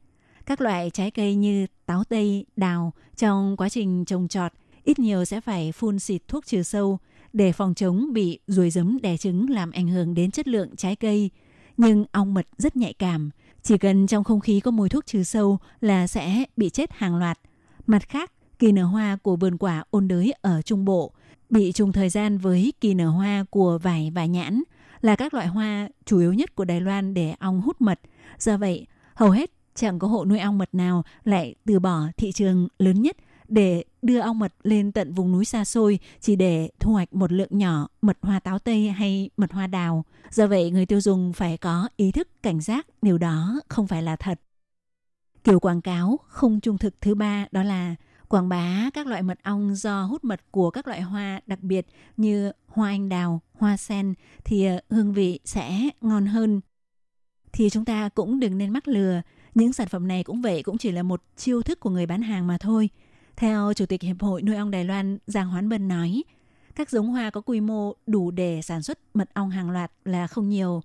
[0.45, 4.52] các loại trái cây như táo tây, đào trong quá trình trồng trọt
[4.84, 6.99] ít nhiều sẽ phải phun xịt thuốc trừ sâu
[7.34, 10.95] để phòng chống bị ruồi giấm đẻ trứng làm ảnh hưởng đến chất lượng trái
[10.95, 11.30] cây.
[11.78, 13.30] Nhưng ong mật rất nhạy cảm,
[13.63, 17.15] chỉ cần trong không khí có mùi thuốc trừ sâu là sẽ bị chết hàng
[17.15, 17.39] loạt.
[17.88, 21.12] Mặt khác, kỳ nở hoa của vườn quả ôn đới ở Trung Bộ
[21.49, 24.63] bị trùng thời gian với kỳ nở hoa của vải và nhãn
[25.02, 27.99] là các loại hoa chủ yếu nhất của Đài Loan để ong hút mật.
[28.39, 32.32] Do vậy, hầu hết chẳng có hộ nuôi ong mật nào lại từ bỏ thị
[32.32, 33.17] trường lớn nhất
[33.53, 37.31] để đưa ong mật lên tận vùng núi xa xôi chỉ để thu hoạch một
[37.31, 40.05] lượng nhỏ mật hoa táo tây hay mật hoa đào.
[40.31, 44.03] Do vậy, người tiêu dùng phải có ý thức cảnh giác điều đó không phải
[44.03, 44.39] là thật.
[45.43, 47.95] Kiểu quảng cáo không trung thực thứ ba đó là
[48.27, 51.87] quảng bá các loại mật ong do hút mật của các loại hoa đặc biệt
[52.17, 54.13] như hoa anh đào, hoa sen
[54.43, 56.61] thì ờ, hương vị sẽ ngon hơn.
[57.51, 59.21] Thì chúng ta cũng đừng nên mắc lừa,
[59.55, 62.21] những sản phẩm này cũng vậy cũng chỉ là một chiêu thức của người bán
[62.21, 62.89] hàng mà thôi–
[63.35, 66.23] theo Chủ tịch Hiệp hội Nuôi ong Đài Loan Giang Hoán Bân nói,
[66.75, 70.27] các giống hoa có quy mô đủ để sản xuất mật ong hàng loạt là
[70.27, 70.81] không nhiều.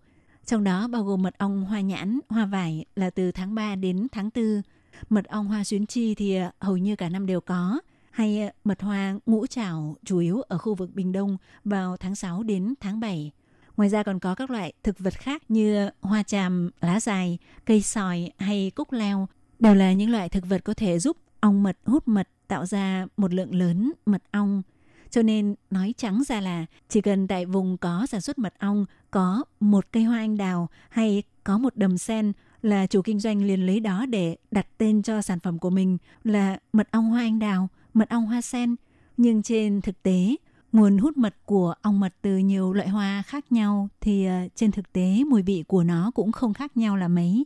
[0.47, 4.07] Trong đó bao gồm mật ong hoa nhãn, hoa vải là từ tháng 3 đến
[4.13, 4.63] tháng 4.
[5.09, 7.81] Mật ong hoa xuyến chi thì hầu như cả năm đều có.
[8.11, 12.43] Hay mật hoa ngũ trảo chủ yếu ở khu vực Bình Đông vào tháng 6
[12.43, 13.33] đến tháng 7.
[13.77, 17.83] Ngoài ra còn có các loại thực vật khác như hoa tràm, lá dài, cây
[17.83, 21.79] sòi hay cúc leo đều là những loại thực vật có thể giúp ong mật
[21.85, 24.63] hút mật tạo ra một lượng lớn mật ong.
[25.11, 28.87] Cho nên nói trắng ra là chỉ cần tại vùng có sản xuất mật ong
[29.11, 32.33] có một cây hoa anh đào hay có một đầm sen
[32.63, 35.99] là chủ kinh doanh liền lấy đó để đặt tên cho sản phẩm của mình
[36.25, 38.77] là mật ong hoa anh đào, mật ong hoa sen.
[39.17, 40.37] Nhưng trên thực tế,
[40.73, 44.73] nguồn hút mật của ong mật từ nhiều loại hoa khác nhau thì ờ, trên
[44.73, 47.45] thực tế mùi vị của nó cũng không khác nhau là mấy.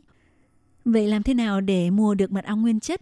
[0.85, 3.01] Vậy làm thế nào để mua được mật ong nguyên chất?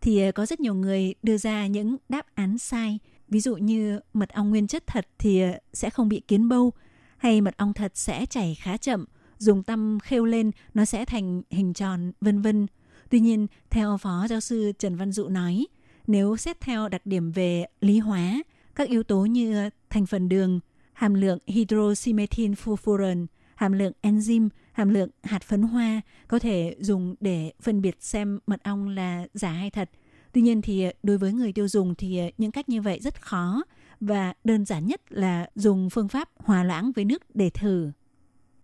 [0.00, 2.98] Thì ờ, có rất nhiều người đưa ra những đáp án sai.
[3.28, 6.72] Ví dụ như mật ong nguyên chất thật thì ờ, sẽ không bị kiến bâu,
[7.16, 9.04] hay mật ong thật sẽ chảy khá chậm,
[9.38, 12.66] dùng tăm khêu lên nó sẽ thành hình tròn, vân vân.
[13.10, 15.66] Tuy nhiên, theo Phó Giáo sư Trần Văn Dụ nói,
[16.06, 18.42] nếu xét theo đặc điểm về lý hóa,
[18.74, 20.60] các yếu tố như thành phần đường,
[20.92, 24.48] hàm lượng hydroxymethyl fulfuran, hàm lượng enzyme,
[24.78, 29.26] hàm lượng hạt phấn hoa có thể dùng để phân biệt xem mật ong là
[29.34, 29.90] giả hay thật.
[30.32, 32.98] Tuy nhiên thì ờ, đối với người tiêu dùng thì ờ, những cách như vậy
[33.02, 33.62] rất khó
[34.00, 37.90] và đơn giản nhất là dùng phương pháp hòa loãng với nước để thử.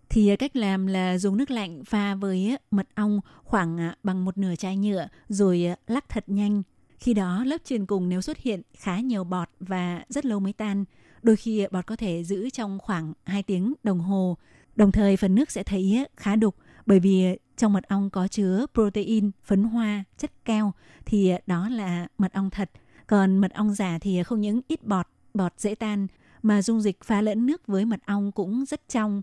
[0.09, 4.39] Thì ờ, cách làm là dùng nước lạnh pha với mật ong khoảng bằng một
[4.39, 6.63] nửa chai nhựa rồi lắc thật nhanh.
[6.99, 10.53] Khi đó lớp trên cùng nếu xuất hiện khá nhiều bọt và rất lâu mới
[10.53, 10.85] tan,
[11.23, 14.37] đôi khi bọt có thể giữ trong khoảng 2 tiếng đồng hồ.
[14.77, 16.57] Đồng thời phần nước sẽ thấy khá đục
[16.87, 20.73] bởi vì ờ, trong mật ong có chứa protein, phấn hoa, chất keo
[21.07, 22.71] thì ờ, đó là mật ong thật.
[23.07, 26.07] Còn mật ong giả thì ờ, không những ít bọt, bọt dễ tan
[26.43, 29.23] mà dung dịch pha lẫn nước với mật ong cũng rất trong.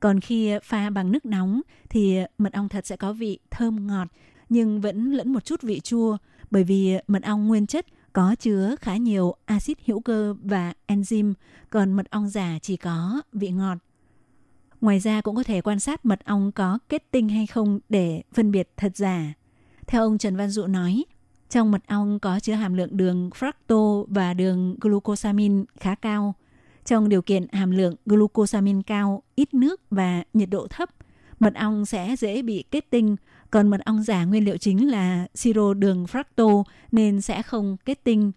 [0.00, 4.08] Còn khi pha bằng nước nóng thì mật ong thật sẽ có vị thơm ngọt
[4.48, 6.16] nhưng vẫn lẫn một chút vị chua
[6.50, 11.34] bởi vì mật ong nguyên chất có chứa khá nhiều axit hữu cơ và enzyme,
[11.70, 13.78] còn mật ong giả chỉ có vị ngọt.
[14.86, 18.22] Ngoài ra cũng có thể quan sát mật ong có kết tinh hay không để
[18.32, 19.32] phân biệt thật giả.
[19.86, 21.04] Theo ông Trần Văn Dụ nói,
[21.50, 26.34] trong mật ong có chứa hàm lượng đường fructose và đường glucosamin khá cao.
[26.84, 30.90] Trong điều kiện hàm lượng glucosamin cao, ít nước và nhiệt độ thấp,
[31.40, 33.16] mật ong sẽ dễ bị kết tinh,
[33.50, 38.04] còn mật ong giả nguyên liệu chính là siro đường fructose nên sẽ không kết
[38.04, 38.32] tinh.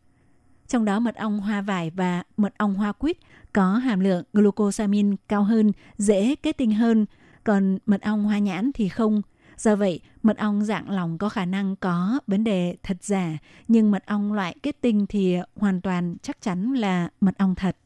[0.70, 3.18] Trong đó mật ong hoa vải và mật ong hoa quýt
[3.54, 7.06] có hàm lượng glucosamine cao hơn, dễ kết tinh hơn,
[7.44, 9.22] còn mật ong hoa nhãn thì không.
[9.58, 13.92] Do vậy, mật ong dạng lỏng có khả năng có vấn đề thật giả, nhưng
[13.92, 17.78] mật ong loại kết tinh thì hoàn toàn chắc chắn là mật ong thật.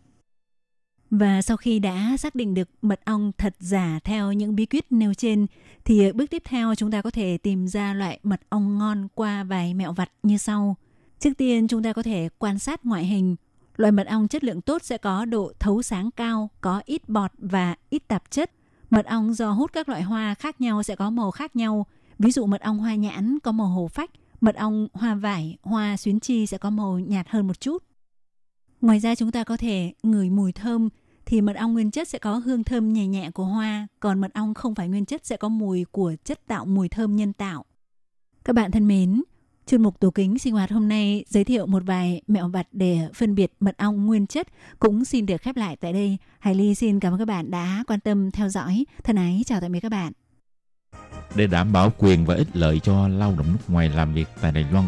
[1.10, 4.86] Và sau khi đã xác định được mật ong thật giả theo những bí quyết
[4.90, 5.48] nêu trên,
[5.86, 9.44] thì bước tiếp theo chúng ta có thể tìm ra loại mật ong ngon qua
[9.44, 10.76] vài mẹo vặt như sau.
[11.24, 13.36] Trước tiên chúng ta có thể quan sát ngoại hình.
[13.76, 17.32] Loại mật ong chất lượng tốt sẽ có độ thấu sáng cao, có ít bọt
[17.38, 18.52] và ít tạp chất.
[18.90, 21.86] Mật ong do hút các loại hoa khác nhau sẽ có màu khác nhau.
[22.20, 24.10] Ví dụ mật ong hoa nhãn có màu hồ phách,
[24.42, 27.84] mật ong hoa vải, hoa xuyến chi sẽ có màu nhạt hơn một chút.
[28.82, 30.90] Ngoài ra chúng ta có thể ngửi mùi thơm
[31.26, 34.34] thì mật ong nguyên chất sẽ có hương thơm nhẹ nhẹ của hoa, còn mật
[34.34, 37.66] ong không phải nguyên chất sẽ có mùi của chất tạo mùi thơm nhân tạo.
[38.46, 39.24] Các bạn thân mến,
[39.68, 43.00] chuyên mục tủ kính sinh hoạt hôm nay giới thiệu một vài mẹo vặt để
[43.14, 44.48] phân biệt mật ong nguyên chất
[44.80, 46.18] cũng xin được khép lại tại đây.
[46.40, 48.86] Hải Ly xin cảm ơn các bạn đã quan tâm theo dõi.
[49.04, 50.14] Thân ái chào tạm biệt các bạn.
[51.36, 54.52] Để đảm bảo quyền và ích lợi cho lao động nước ngoài làm việc tại
[54.52, 54.88] Đài Loan,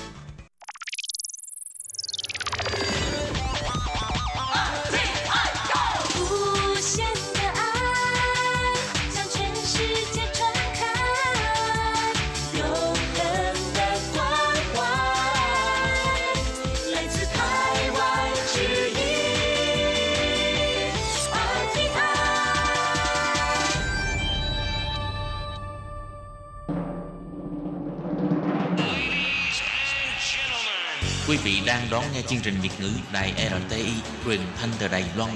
[31.91, 33.91] Đón nghe chương trình Việt ngữ Đài RTI
[34.25, 35.29] truyền thanh từ Đài Loan.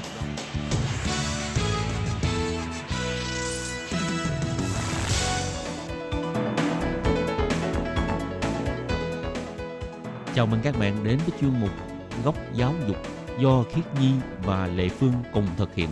[10.35, 11.71] Chào mừng các bạn đến với chuyên mục
[12.23, 12.97] Góc giáo dục
[13.39, 14.11] do Khiết Nhi
[14.43, 15.89] và Lệ Phương cùng thực hiện.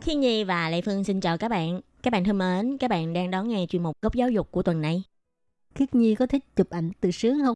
[0.00, 1.80] Khiết Nhi và Lệ Phương xin chào các bạn.
[2.02, 4.62] Các bạn thân mến, các bạn đang đón nghe chuyên mục Góc giáo dục của
[4.62, 5.02] tuần này.
[5.74, 7.54] Khiết Nhi có thích chụp ảnh tự sướng không?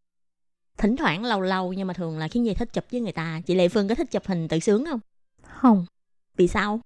[0.78, 3.40] Thỉnh thoảng lâu lâu nhưng mà thường là Khiết Nhi thích chụp với người ta.
[3.46, 5.00] Chị Lệ Phương có thích chụp hình tự sướng không?
[5.42, 5.86] Không.
[6.36, 6.80] Vì sao?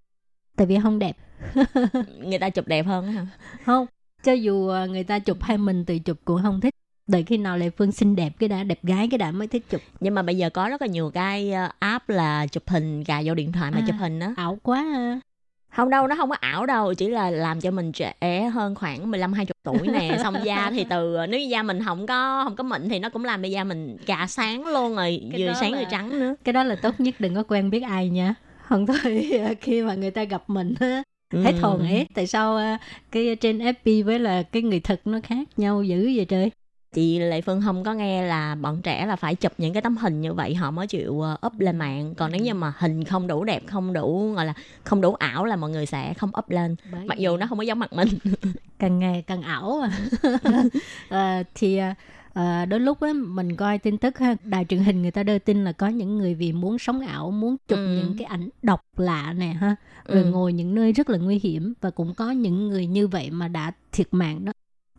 [0.56, 1.16] Tại vì không đẹp.
[2.18, 3.26] người ta chụp đẹp hơn hả?
[3.66, 3.86] Không.
[4.24, 6.74] Cho dù à, người ta chụp hay mình tự chụp cũng không thích.
[7.06, 9.64] Đợi khi nào Lệ Phương xinh đẹp cái đã, đẹp gái cái đã mới thích
[9.70, 9.80] chụp.
[10.00, 13.22] Nhưng mà bây giờ có rất là nhiều cái ờ, app là chụp hình gài
[13.28, 13.84] vô điện thoại mà À.
[13.86, 14.34] chụp hình đó.
[14.36, 15.20] Ảo quá à.
[15.76, 19.10] Không đâu, nó không có ảo đâu, chỉ là làm cho mình trẻ hơn khoảng
[19.10, 22.56] 15 20 tuổi nè, xong da thì từ nếu như da mình không có không
[22.56, 25.52] có mịn thì nó cũng làm cho da mình cà sáng luôn rồi, Cái vừa
[25.60, 26.34] sáng là- vừa trắng nữa.
[26.44, 28.34] Cái đó là tốt nhất đừng có quen biết ai nha.
[28.62, 31.60] Không thôi à, khi mà người ta gặp mình á, hết Ừ.
[31.62, 32.04] hồn hết.
[32.14, 32.78] Tại sao à,
[33.10, 36.50] cái trên FB với là cái người thật nó khác nhau dữ vậy trời?
[36.92, 39.96] Chị Lệ Phương không có nghe là bọn trẻ là phải chụp những cái tấm
[39.96, 42.14] hình như vậy họ mới chịu ờ, up lên mạng.
[42.14, 45.44] Còn nếu như mà hình không đủ đẹp, không đủ gọi là không đủ ảo
[45.44, 46.76] là mọi người sẽ không up lên.
[46.92, 48.08] Bởi Mặc dù nó không có giống mặt mình.
[48.78, 49.90] càng ngày càng ảo à.
[51.08, 51.80] à thì
[52.34, 55.38] à, đôi lúc á mình coi tin tức ha đài truyền hình người ta đưa
[55.38, 57.86] tin là có những người vì muốn sống ảo muốn chụp Ừ.
[57.96, 59.76] những cái ảnh độc lạ nè ha
[60.08, 60.28] rồi Ừ.
[60.30, 63.48] ngồi những nơi rất là nguy hiểm và cũng có những người như vậy mà
[63.48, 64.52] đã thiệt mạng đó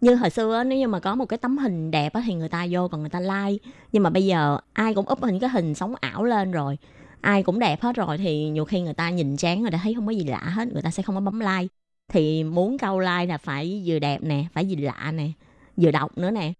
[0.03, 2.33] như hồi xưa á, nếu như mà có một cái tấm hình đẹp á, thì
[2.33, 3.69] người ta vô còn người ta like.
[3.91, 6.77] Nhưng mà bây giờ ai cũng up hình cái hình sống ảo lên rồi.
[7.21, 9.93] Ai cũng đẹp hết rồi thì nhiều khi người ta nhìn chán người ta thấy
[9.93, 11.67] không có gì lạ hết người ta sẽ không có bấm like.
[12.13, 15.29] Thì muốn câu like là phải vừa đẹp nè phải gì lạ nè
[15.77, 16.53] vừa độc nữa nè.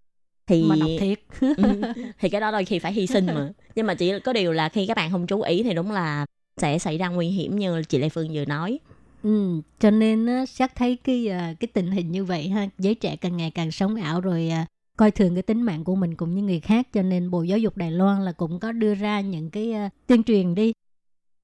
[0.48, 1.20] Thì mà độc thiệt.
[1.58, 1.82] Ừ,
[2.20, 3.50] thì cái đó đôi khi phải hy sinh mà.
[3.76, 6.26] Nhưng mà chỉ có điều là khi các bạn không chú ý thì đúng là
[6.58, 8.80] sẽ xảy ra nguy hiểm như chị Lê Phương vừa nói
[9.24, 12.96] ừ, cho nên á, xác thấy cái à, cái tình hình như vậy ha giới
[12.96, 14.66] trẻ càng ngày càng sống ảo rồi à,
[14.98, 17.58] coi thường cái tính mạng của mình cũng như người khác cho nên bộ giáo
[17.58, 20.74] dục Đài Loan là cũng có đưa ra những cái à, tuyên truyền đi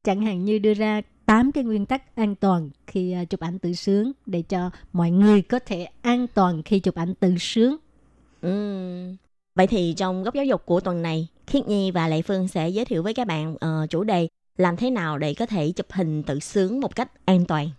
[0.04, 3.60] chẳng hạn như đưa ra 8 cái nguyên tắc an toàn khi à, chụp ảnh
[3.60, 7.76] tự sướng để cho mọi người có thể an toàn khi chụp ảnh tự sướng.
[8.42, 9.15] ừ.
[9.56, 12.70] Vậy thì trong góc giáo dục của tuần này, Khiết Nhi và Lệ Phương sẽ
[12.70, 14.28] giới thiệu với các bạn uh, chủ đề
[14.60, 17.69] làm thế nào để có thể chụp hình tự sướng một cách an toàn.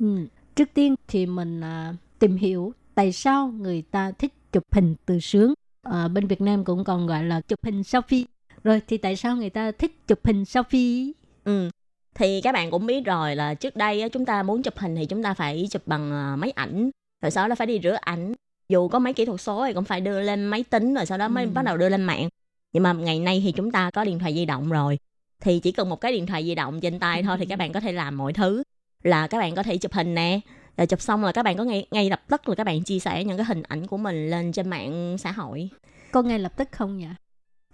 [0.00, 0.26] Ừ.
[0.56, 5.20] Trước tiên thì mình à, tìm hiểu tại sao người ta thích chụp hình tự
[5.20, 5.54] sướng.
[5.82, 8.24] Ở bên Việt Nam cũng còn gọi là chụp hình selfie.
[8.64, 11.12] Rồi thì tại sao người ta thích chụp hình selfie?
[11.44, 11.70] Ừ.
[12.14, 15.06] Thì các bạn cũng biết rồi là trước đây chúng ta muốn chụp hình thì
[15.06, 16.90] chúng ta phải chụp bằng ờ, máy ảnh,
[17.22, 18.32] rồi sau đó phải đi rửa ảnh.
[18.68, 21.18] Dù có máy kỹ thuật số thì cũng phải đưa lên máy tính rồi sau
[21.18, 21.50] đó mới Ừ.
[21.54, 22.28] bắt đầu đưa lên mạng.
[22.72, 24.98] Nhưng mà ngày nay thì chúng ta có điện thoại di động rồi.
[25.40, 27.72] Thì chỉ cần một cái điện thoại di động trên tay thôi thì các bạn
[27.72, 28.62] có thể làm mọi thứ.
[29.02, 30.40] Là các bạn có thể chụp hình nè,
[30.76, 32.98] rồi chụp xong là các bạn có ngay ngay lập tức là các bạn chia
[32.98, 35.68] sẻ những cái hình ảnh của mình lên trên mạng xã hội.
[36.12, 37.08] Có ngay lập tức không nhỉ?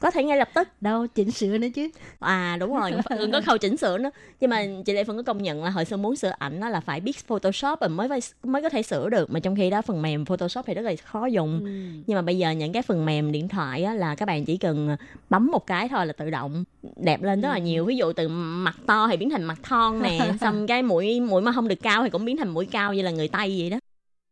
[0.01, 1.91] Có thể ngay lập tức Đâu, chỉnh sửa nữa chứ.
[2.19, 4.11] À đúng rồi, Phương có khâu chỉnh sửa nữa.
[4.41, 6.81] Nhưng mà chị Lê Phương có công nhận là hồi xưa muốn sửa ảnh là
[6.81, 8.09] phải biết Photoshop mới
[8.43, 9.31] mới có thể sửa được.
[9.31, 11.61] Mà trong khi đó phần mềm Photoshop thì rất là khó dùng.
[11.65, 12.03] Ừ.
[12.07, 14.57] Nhưng mà bây giờ những cái phần mềm điện thoại á, là các bạn chỉ
[14.57, 14.97] cần
[15.31, 16.65] bấm một cái thôi là tự động
[16.97, 17.85] đẹp lên rất là nhiều.
[17.85, 21.43] Ví dụ từ mặt to thì biến thành mặt thon nè, xong cái mũi mũi
[21.43, 23.71] mà không được cao thì cũng biến thành mũi cao như là người Tây vậy
[23.71, 23.79] đó.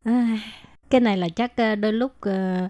[0.03, 0.39] À,
[0.89, 2.69] cái này là chắc ờ, đôi lúc ờ,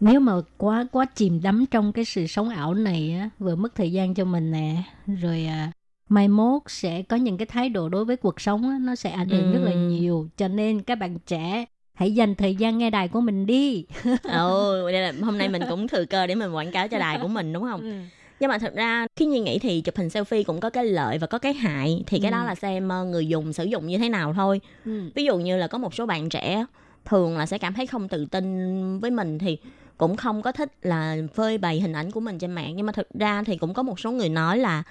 [0.00, 3.74] nếu mà quá quá chìm đắm trong cái sự sống ảo này á, vừa mất
[3.74, 4.82] thời gian cho mình nè,
[5.20, 5.72] rồi à,
[6.08, 9.10] mai mốt sẽ có những cái thái độ đối với cuộc sống á, nó sẽ
[9.10, 9.76] ảnh hưởng rất là Ừ.
[9.76, 10.28] nhiều.
[10.36, 13.84] Cho nên các bạn trẻ hãy dành thời gian nghe đài của mình đi.
[14.32, 17.18] Ồ, đây là hôm nay mình cũng thừa cơ để mình quảng cáo cho đài
[17.22, 18.06] của mình đúng không?
[18.40, 21.18] nhưng mà thật ra khi như nghĩ thì chụp hình selfie cũng có cái lợi
[21.18, 22.34] và có cái hại thì cái Ừ.
[22.34, 25.10] đó là xem ờ, người dùng sử dụng như thế nào thôi Ừ.
[25.14, 26.64] ví dụ như là có một số bạn trẻ
[27.04, 29.58] thường là sẽ cảm thấy không tự tin với mình thì
[30.00, 32.72] cũng không có thích là phơi bày hình ảnh của mình trên mạng.
[32.76, 34.82] Nhưng mà thực ra thì cũng có một số người nói là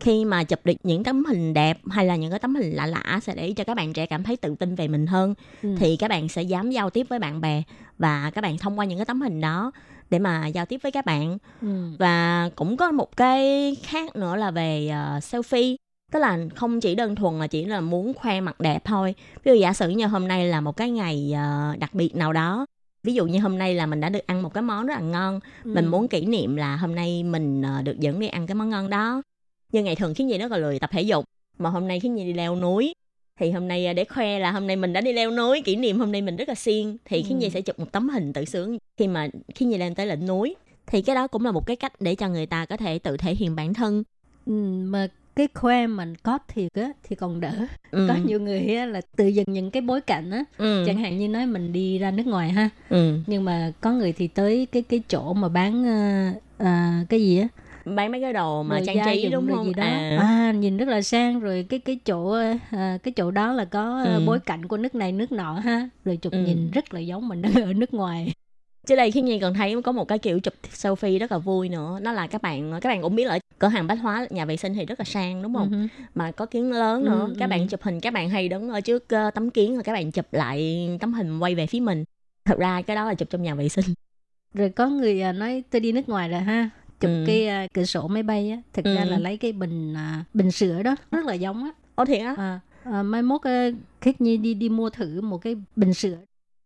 [0.00, 2.86] khi mà chụp được những tấm hình đẹp hay là những cái tấm hình lạ
[2.86, 5.34] lạ sẽ để cho các bạn trẻ cảm thấy tự tin về mình hơn.
[5.62, 5.68] Ừ.
[5.78, 7.62] thì các bạn sẽ dám giao tiếp với bạn bè
[7.98, 9.72] và các bạn thông qua những cái tấm hình đó
[10.10, 11.38] để mà giao tiếp với các bạn.
[11.60, 11.68] Ừ.
[11.98, 15.76] và cũng có một cái khác nữa là về ờ, selfie.
[16.12, 19.14] Tức là không chỉ đơn thuần là chỉ là muốn khoe mặt đẹp thôi.
[19.44, 22.32] Ví dụ giả sử như hôm nay là một cái ngày ờ, đặc biệt nào
[22.32, 22.66] đó
[23.06, 25.00] ví dụ như hôm nay là mình đã được ăn một cái món rất là
[25.00, 25.40] ngon.
[25.64, 25.70] Ừ.
[25.74, 28.70] mình muốn kỷ niệm là hôm nay mình ờ, được dẫn đi ăn cái món
[28.70, 29.22] ngon đó.
[29.72, 31.24] Như ngày thường khiến gì rất là lười tập thể dục
[31.58, 32.94] mà hôm nay khiến gì đi leo núi.
[33.40, 35.76] Thì hôm nay ờ, để khoe là hôm nay mình đã đi leo núi kỷ
[35.76, 37.42] niệm hôm nay mình rất là siêng thì khiến Ừ.
[37.42, 40.26] gì sẽ chụp một tấm hình tự sướng khi mà khiến gì lên tới đỉnh
[40.26, 40.56] núi.
[40.86, 43.16] Thì cái đó cũng là một cái cách để cho người ta có thể tự
[43.16, 44.02] thể hiện bản thân.
[44.46, 44.52] Ừ,
[44.84, 47.52] mà cái khoe mình có thiệt á thì còn đỡ
[47.90, 48.06] Ừ.
[48.08, 50.82] có nhiều người á là tự dựng những cái bối cảnh á Ừ.
[50.86, 53.18] chẳng hạn như nói mình đi ra nước ngoài ha Ừ.
[53.26, 56.30] nhưng mà có người thì tới cái cái chỗ mà bán ờ,
[56.66, 56.74] ờ,
[57.08, 57.48] cái gì á
[57.84, 60.52] bán mấy cái đồ mà trang trí đúng không gì đó à, à.
[60.52, 62.32] nhìn rất là sang rồi cái cái chỗ
[62.70, 64.22] à, cái chỗ đó là có Ừ.
[64.26, 66.38] bối cảnh của nước này nước nọ ha rồi chụp Ừ.
[66.38, 68.32] nhìn rất là giống mình đang ở nước ngoài
[68.86, 71.68] Chứ đây khi nhi còn thấy có một cái kiểu chụp selfie rất là vui
[71.68, 74.44] nữa Nó là các bạn các bạn cũng biết là cửa hàng bách hóa nhà
[74.44, 75.70] vệ sinh thì rất là sang đúng không?
[75.70, 75.86] Ừ.
[76.14, 77.50] Mà có kiến lớn nữa Ừ, Các ừ.
[77.50, 80.12] bạn chụp hình các bạn hay đứng ở trước ờ, tấm kiến Rồi các bạn
[80.12, 82.04] chụp lại tấm hình quay về phía mình
[82.44, 83.84] Thật ra cái đó là chụp trong nhà vệ sinh
[84.54, 87.24] rồi có người à, nói tôi đi nước ngoài rồi ha chụp Ừ.
[87.26, 89.10] cái à, cửa sổ máy bay á thực ra Ừ.
[89.10, 92.34] là lấy cái bình à, bình sữa đó rất là giống á Ồ thiệt á?
[92.36, 96.16] à, à, mai mốt uh, khiết nhi đi đi mua thử một cái bình sữa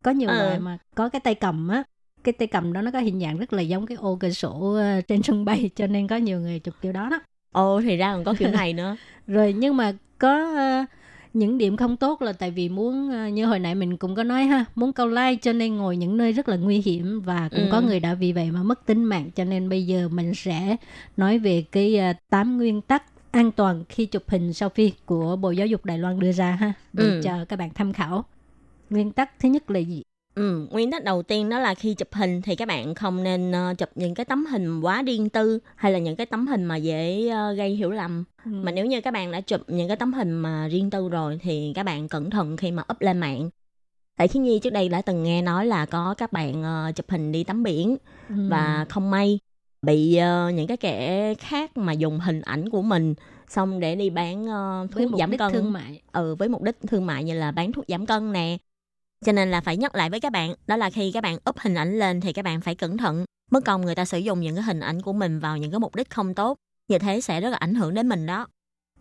[0.04, 0.38] có nhiều Ừ.
[0.38, 1.82] loại mà có cái tay cầm á
[2.24, 4.74] cái tay cầm đó nó có hình dạng rất là giống cái ô cửa sổ
[4.80, 7.20] à, trên sân bay cho nên có nhiều người chụp kiểu đó đó.
[7.52, 8.96] Ồ thì ra còn có kiểu này nữa.
[9.26, 10.84] Rồi nhưng mà có ờ,
[11.34, 14.22] những điểm không tốt là tại vì muốn ờ, như hồi nãy mình cũng có
[14.22, 17.48] nói ha muốn câu like cho nên ngồi những nơi rất là nguy hiểm và
[17.54, 17.86] cũng có Ừ.
[17.86, 20.76] người đã vì vậy mà mất tính mạng cho nên bây giờ mình sẽ
[21.16, 25.50] nói về cái ờ, tám nguyên tắc an toàn khi chụp hình selfie của Bộ
[25.50, 26.72] Giáo dục Đài Loan đưa ra ha.
[26.92, 27.20] Để Ừ.
[27.20, 28.24] cho các bạn tham khảo.
[28.90, 30.02] Nguyên tắc thứ nhất là gì
[30.40, 33.52] Ừ, nguyên tắc đầu tiên đó là khi chụp hình thì các bạn không nên
[33.52, 36.64] ờ, chụp những cái tấm hình quá riêng tư hay là những cái tấm hình
[36.64, 38.24] mà dễ ờ, gây hiểu lầm.
[38.44, 38.50] Ừ.
[38.50, 41.38] Mà nếu như các bạn đã chụp những cái tấm hình mà riêng tư rồi
[41.42, 43.50] thì các bạn cẩn thận khi mà up lên mạng.
[44.16, 47.10] Tại Khiến Nhi trước đây đã từng nghe nói là có các bạn ờ, chụp
[47.10, 47.96] hình đi tắm biển
[48.28, 48.34] Ừ.
[48.48, 49.38] và không may
[49.82, 53.14] bị ờ, những cái kẻ khác mà dùng hình ảnh của mình
[53.48, 56.62] xong để đi bán với thuốc mục giảm đích cân thương mại ừ với mục
[56.62, 58.58] đích thương mại như là bán thuốc giảm cân nè
[59.26, 61.58] cho nên là phải nhắc lại với các bạn đó là khi các bạn up
[61.58, 64.40] hình ảnh lên thì các bạn phải cẩn thận mất công người ta sử dụng
[64.40, 66.58] những cái hình ảnh của mình vào những cái mục đích không tốt
[66.88, 68.46] như thế sẽ rất là ảnh hưởng đến mình đó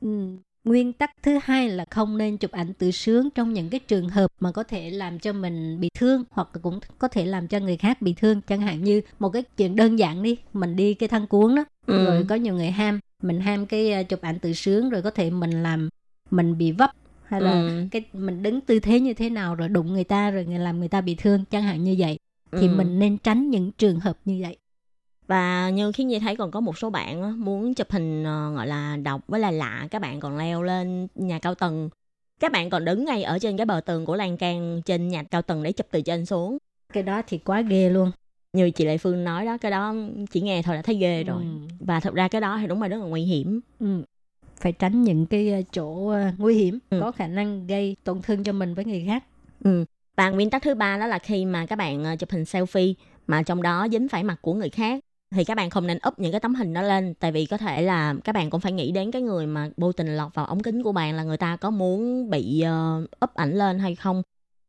[0.01, 0.27] Ừ.
[0.63, 4.09] Nguyên tắc thứ hai là không nên chụp ảnh tự sướng trong những cái trường
[4.09, 7.59] hợp mà có thể làm cho mình bị thương hoặc cũng có thể làm cho
[7.59, 10.93] người khác bị thương chẳng hạn như một cái chuyện đơn giản đi mình đi
[10.93, 12.05] cái thang cuốn đó Ừ.
[12.05, 15.11] rồi có nhiều người ham mình ham cái ờ, chụp ảnh tự sướng rồi có
[15.11, 15.89] thể mình làm
[16.31, 16.91] mình bị vấp
[17.29, 17.87] hay là Ừ.
[17.91, 20.79] cái mình đứng tư thế như thế nào rồi đụng người ta rồi người làm
[20.79, 22.19] người ta bị thương chẳng hạn như vậy
[22.51, 22.73] thì Ừ.
[22.75, 24.57] mình nên tránh những trường hợp như vậy
[25.27, 28.67] và như khi như thấy còn có một số bạn muốn chụp hình ờ, gọi
[28.67, 31.89] là độc với là lạ các bạn còn leo lên nhà cao tầng
[32.39, 35.23] các bạn còn đứng ngay ở trên cái bờ tường của lan can trên nhà
[35.23, 36.57] cao tầng để chụp từ trên xuống
[36.93, 38.11] cái đó thì quá ghê luôn
[38.53, 39.95] như chị Lệ Phương nói đó cái đó
[40.31, 41.75] chỉ nghe thôi đã thấy ghê rồi Ừ.
[41.79, 44.03] và thật ra cái đó thì đúng là rất là nguy hiểm Ừ.
[44.59, 46.99] Phải tránh những cái ờ, chỗ ờ, nguy hiểm Ừ.
[47.01, 49.23] có khả năng gây tổn thương cho mình với người khác.
[49.63, 49.85] Ừ.
[50.17, 52.93] Và nguyên tắc thứ ba đó là khi mà các bạn ờ, chụp hình selfie
[53.27, 54.99] mà trong đó dính phải mặt của người khác
[55.31, 57.57] thì các bạn không nên up những cái tấm hình đó lên tại vì có
[57.57, 60.45] thể là các bạn cũng phải nghĩ đến cái người mà vô tình lọt vào
[60.45, 63.95] ống kính của bạn là người ta có muốn bị ờ, up ảnh lên hay
[63.95, 64.21] không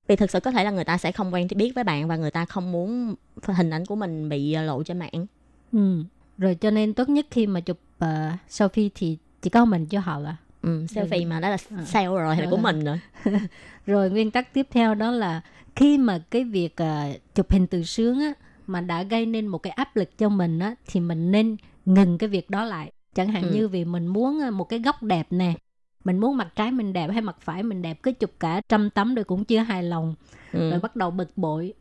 [0.08, 2.16] vì thực sự có thể là người ta sẽ không quen biết với bạn và
[2.16, 3.14] người ta không muốn
[3.44, 5.26] hình ảnh của mình bị lộ trên mạng
[5.72, 6.04] Ừ.
[6.38, 10.00] Rồi cho nên tốt nhất khi mà chụp ờ, selfie thì chỉ có mình cho
[10.00, 10.36] họ à.
[10.62, 11.76] ừ, selfie mà đó là Ừ.
[11.84, 12.60] sale rồi thì là của Ừ.
[12.60, 13.00] mình rồi
[13.86, 15.40] Rồi nguyên tắc tiếp theo đó là
[15.76, 17.02] khi mà cái việc ờ,
[17.34, 18.32] chụp hình từ sướng á
[18.66, 22.18] mà đã gây nên một cái áp lực cho mình á thì mình nên ngừng
[22.18, 22.92] cái việc đó lại.
[23.14, 23.54] Chẳng hạn Ừ.
[23.54, 25.54] như vì mình muốn ờ, một cái góc đẹp nè,
[26.04, 28.90] mình muốn mặt trái mình đẹp hay mặt phải mình đẹp cứ chụp cả trăm
[28.90, 30.14] tấm rồi cũng chưa hài lòng
[30.52, 30.70] ừ.
[30.70, 31.72] rồi bắt đầu bực bội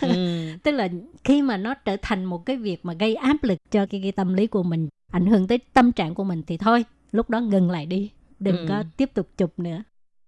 [0.00, 0.08] ừ.
[0.62, 0.88] tức là
[1.24, 4.12] khi mà nó trở thành một cái việc mà gây áp lực cho cái, cái
[4.12, 6.84] tâm lý của mình ảnh hưởng tới tâm trạng của mình thì thôi
[7.14, 8.66] lúc đó ngừng lại đi đừng Ừ.
[8.68, 9.82] có tiếp tục chụp nữa.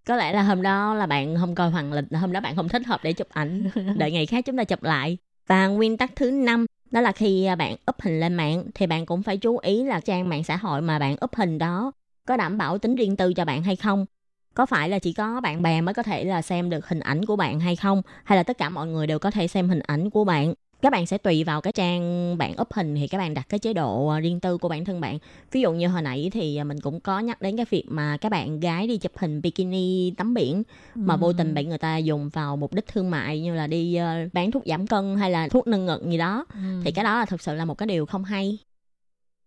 [0.06, 2.68] Có lẽ là hôm đó là bạn không coi hoàng lịch hôm đó bạn không
[2.68, 3.70] thích hợp để chụp ảnh.
[3.96, 5.18] Đợi ngày khác chúng ta chụp lại.
[5.46, 8.86] Và nguyên tắc thứ năm đó là khi à, bạn up hình lên mạng thì
[8.86, 11.92] bạn cũng phải chú ý là trang mạng xã hội mà bạn up hình đó
[12.26, 14.06] có đảm bảo tính riêng tư cho bạn hay không?
[14.54, 17.24] Có phải là chỉ có bạn bè mới có thể là xem được hình ảnh
[17.24, 18.02] của bạn hay không?
[18.24, 20.92] Hay là tất cả mọi người đều có thể xem hình ảnh của bạn các
[20.92, 23.72] bạn sẽ tùy vào cái trang bạn up hình thì các bạn đặt cái chế
[23.72, 25.18] độ ờ, riêng tư của bản thân bạn.
[25.52, 28.16] Ví dụ như hồi nãy thì ờ, mình cũng có nhắc đến cái việc mà
[28.16, 30.62] các bạn gái đi chụp hình bikini tắm biển
[30.94, 33.94] mà vô tình bị người ta dùng vào mục đích thương mại như là đi
[33.94, 36.46] ờ, bán thuốc giảm cân hay là thuốc nâng ngực gì đó
[36.84, 38.58] thì cái đó là thực sự là một cái điều không hay.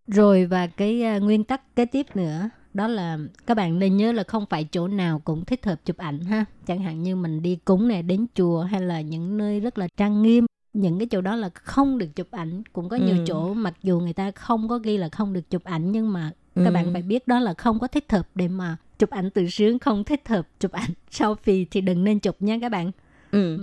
[0.08, 3.18] Rồi và cái nguyên tắc kế tiếp nữa đó là
[3.48, 6.46] các bạn nên nhớ là không phải chỗ nào cũng thích hợp chụp ảnh ha.
[6.68, 9.88] Chẳng hạn như mình đi cúng này đến chùa hay là những nơi rất là
[9.98, 12.64] trang nghiêm những cái chỗ đó là không được chụp ảnh.
[12.74, 13.24] Cũng có nhiều Ừ.
[13.28, 16.32] chỗ mặc dù người ta không có ghi là không được chụp ảnh nhưng mà
[16.56, 16.72] các Ừ.
[16.72, 19.80] bạn phải biết đó là không có thích hợp để mà chụp ảnh tự sướng
[19.80, 22.92] không thích hợp chụp ảnh selfie thì đừng nên chụp nha các bạn.
[23.32, 23.60] Ừ.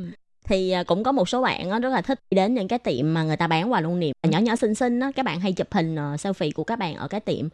[0.48, 3.14] thì à, cũng có một số bạn rất là thích đi đến những cái tiệm
[3.14, 4.14] mà người ta bán quà lưu niệm.
[4.22, 6.94] Nhỏ nhỏ xinh xinh á các bạn hay chụp hình ờ, selfie của các bạn
[6.96, 7.48] ở cái tiệm.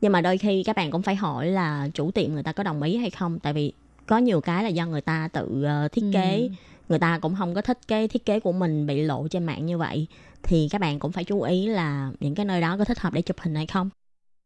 [0.00, 2.62] Nhưng mà đôi khi các bạn cũng phải hỏi là chủ tiệm người ta có
[2.62, 3.38] đồng ý hay không?
[3.38, 3.72] Tại vì
[4.06, 6.48] có nhiều cái là do người ta tự ờ, thiết kế
[6.88, 9.66] người ta cũng không có thích cái thiết kế của mình bị lộ trên mạng
[9.66, 10.06] như vậy.
[10.42, 13.12] Thì các bạn cũng phải chú ý là những cái nơi đó có thích hợp
[13.12, 13.90] để chụp hình hay không.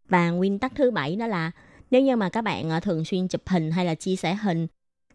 [0.09, 1.51] Và nguyên tắc thứ bảy đó là
[1.90, 4.66] nếu như mà các bạn ờ, thường xuyên chụp hình hay là chia sẻ hình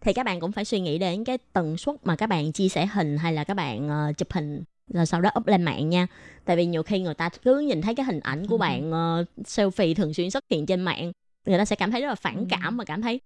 [0.01, 2.69] thì các bạn cũng phải suy nghĩ đến cái tần suất mà các bạn chia
[2.69, 4.63] sẻ hình hay là các bạn ờ, chụp hình
[4.93, 6.07] rồi sau đó up lên mạng nha.
[6.45, 9.25] Tại vì nhiều khi người ta cứ nhìn thấy cái hình ảnh của bạn ờ,
[9.37, 11.11] selfie thường xuyên xuất hiện trên mạng
[11.47, 13.21] người ta sẽ cảm thấy rất là phản cảm và cảm thấy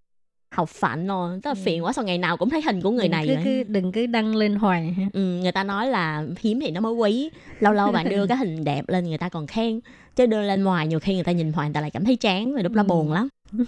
[0.51, 3.03] học phạnh rồi rất là phiền quá sao ngày nào cũng thấy hình của người
[3.07, 3.43] đừng này cứ, vậy?
[3.45, 4.95] cứ đừng cứ đăng lên hoài.
[5.13, 7.29] Ừ, người ta nói là hiếm thì nó mới quý.
[7.59, 9.79] Lâu lâu bạn đưa cái hình đẹp lên người ta còn khen.
[10.15, 12.15] Chứ đưa lên ngoài nhiều khi người ta nhìn hoài người ta lại cảm thấy
[12.15, 13.27] chán rồi lúc đó buồn lắm.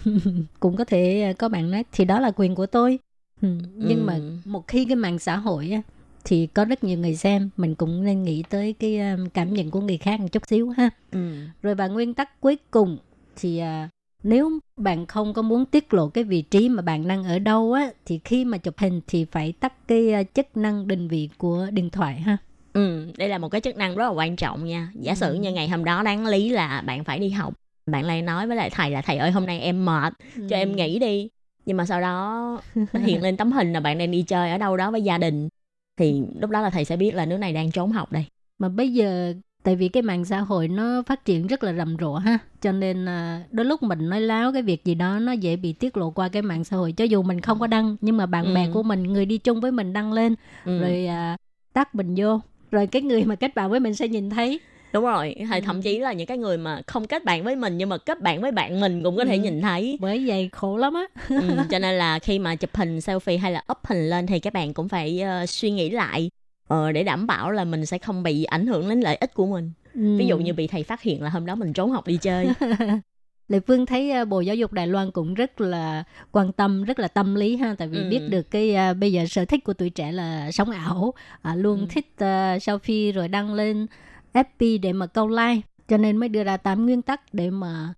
[0.60, 3.00] Cũng có thể ờ, có bạn nói thì đó là quyền của tôi.
[3.42, 3.48] Ừ.
[3.76, 4.04] nhưng Ừ.
[4.04, 5.82] mà một khi cái mạng xã hội á,
[6.26, 7.50] thì có rất nhiều người xem.
[7.58, 10.70] Mình cũng nên nghĩ tới cái ờ, cảm nhận của người khác một chút xíu
[10.70, 10.90] ha.
[11.12, 11.20] Ừ.
[11.62, 12.98] rồi và nguyên tắc cuối cùng
[13.36, 13.90] thì à,
[14.24, 17.74] nếu bạn không có muốn tiết lộ cái vị trí mà bạn đang ở đâu
[17.74, 21.30] á thì khi mà chụp hình thì phải tắt cái à, chức năng định vị
[21.38, 22.38] của điện thoại ha
[22.74, 24.92] Ừ, đây là một cái chức năng rất là quan trọng nha.
[24.96, 27.54] Giả sử như ngày hôm đó đáng lý là bạn phải đi học,
[27.86, 30.14] bạn lại nói với lại thầy là thầy ơi hôm nay em mệt,
[30.50, 31.30] cho em nghỉ đi.
[31.66, 32.62] Nhưng mà sau đó
[32.94, 35.50] hiện lên tấm hình là bạn đang đi chơi ở đâu đó với gia đình
[35.98, 38.26] thì lúc đó là thầy sẽ biết là đứa này đang trốn học đây.
[38.60, 39.34] mà bây giờ
[39.64, 42.72] tại vì cái mạng xã hội nó phát triển rất là rầm rộ ha cho
[42.72, 45.98] nên à, đôi lúc mình nói láo cái việc gì đó nó dễ bị tiết
[45.98, 48.46] lộ qua cái mạng xã hội cho dù mình không có đăng nhưng mà bạn
[48.46, 48.54] Ừ.
[48.56, 50.36] bè của mình người đi chung với mình đăng lên
[50.66, 50.82] Ừ.
[50.82, 51.38] rồi à,
[51.74, 52.40] tắt mình vô
[52.72, 54.60] rồi cái người mà kết bạn với mình sẽ nhìn thấy
[54.94, 55.66] Đúng rồi, hay Ừ.
[55.66, 58.22] thậm chí là những cái người mà không kết bạn với mình nhưng mà kết
[58.22, 59.40] bạn với bạn mình cũng có thể Ừ.
[59.42, 59.98] nhìn thấy.
[60.02, 63.52] bởi vậy khổ lắm á ừ, cho nên là khi mà chụp hình selfie hay
[63.52, 66.30] là up hình lên thì các bạn cũng phải ờ, suy nghĩ lại
[66.68, 69.46] ờ, để đảm bảo là mình sẽ không bị ảnh hưởng đến lợi ích của
[69.48, 69.72] mình.
[69.94, 70.18] Ừ.
[70.18, 72.48] Ví dụ như bị thầy phát hiện là hôm đó mình trốn học đi chơi.
[73.48, 77.00] Lệ Phương thấy à, Bộ Giáo dục Đài Loan cũng rất là quan tâm, rất
[77.00, 78.10] là tâm lý ha, tại vì Ừ.
[78.10, 81.56] biết được cái à, bây giờ sở thích của tuổi trẻ là sống ảo, à,
[81.56, 81.86] luôn Ừ.
[81.90, 83.88] thích à, selfie rồi đăng lên
[84.34, 87.94] FB để mà câu like, cho nên mới đưa ra 8 nguyên tắc để mà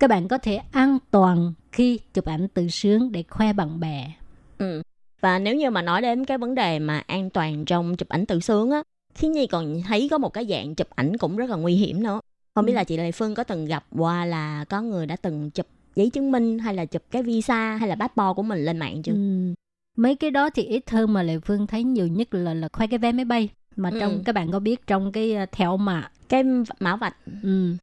[0.00, 4.12] các bạn có thể an toàn khi chụp ảnh tự sướng để khoe bạn bè.
[4.58, 4.82] ừ.
[5.24, 8.26] Và nếu như mà nói đến cái vấn đề mà an toàn trong chụp ảnh
[8.26, 8.82] tự sướng á,
[9.14, 12.02] Khiến Nhi còn thấy có một cái dạng chụp ảnh cũng rất là nguy hiểm
[12.02, 12.20] nữa.
[12.54, 12.76] Không biết Ừ.
[12.76, 15.66] là chị Lê Phương có từng gặp qua là có người đã từng chụp
[15.96, 19.02] giấy chứng minh hay là chụp cái visa hay là passport của mình lên mạng
[19.02, 19.12] chưa?
[19.12, 19.54] Ừ.
[19.96, 22.86] Mấy cái đó thì ít hơn mà Lệ Phương thấy nhiều nhất là là khoe
[22.86, 23.48] cái vé máy bay.
[23.76, 24.00] Mà Ừ.
[24.00, 26.42] trong các bạn có biết trong cái à, thẻ mà Cái
[26.80, 27.76] mã vạch Ừ.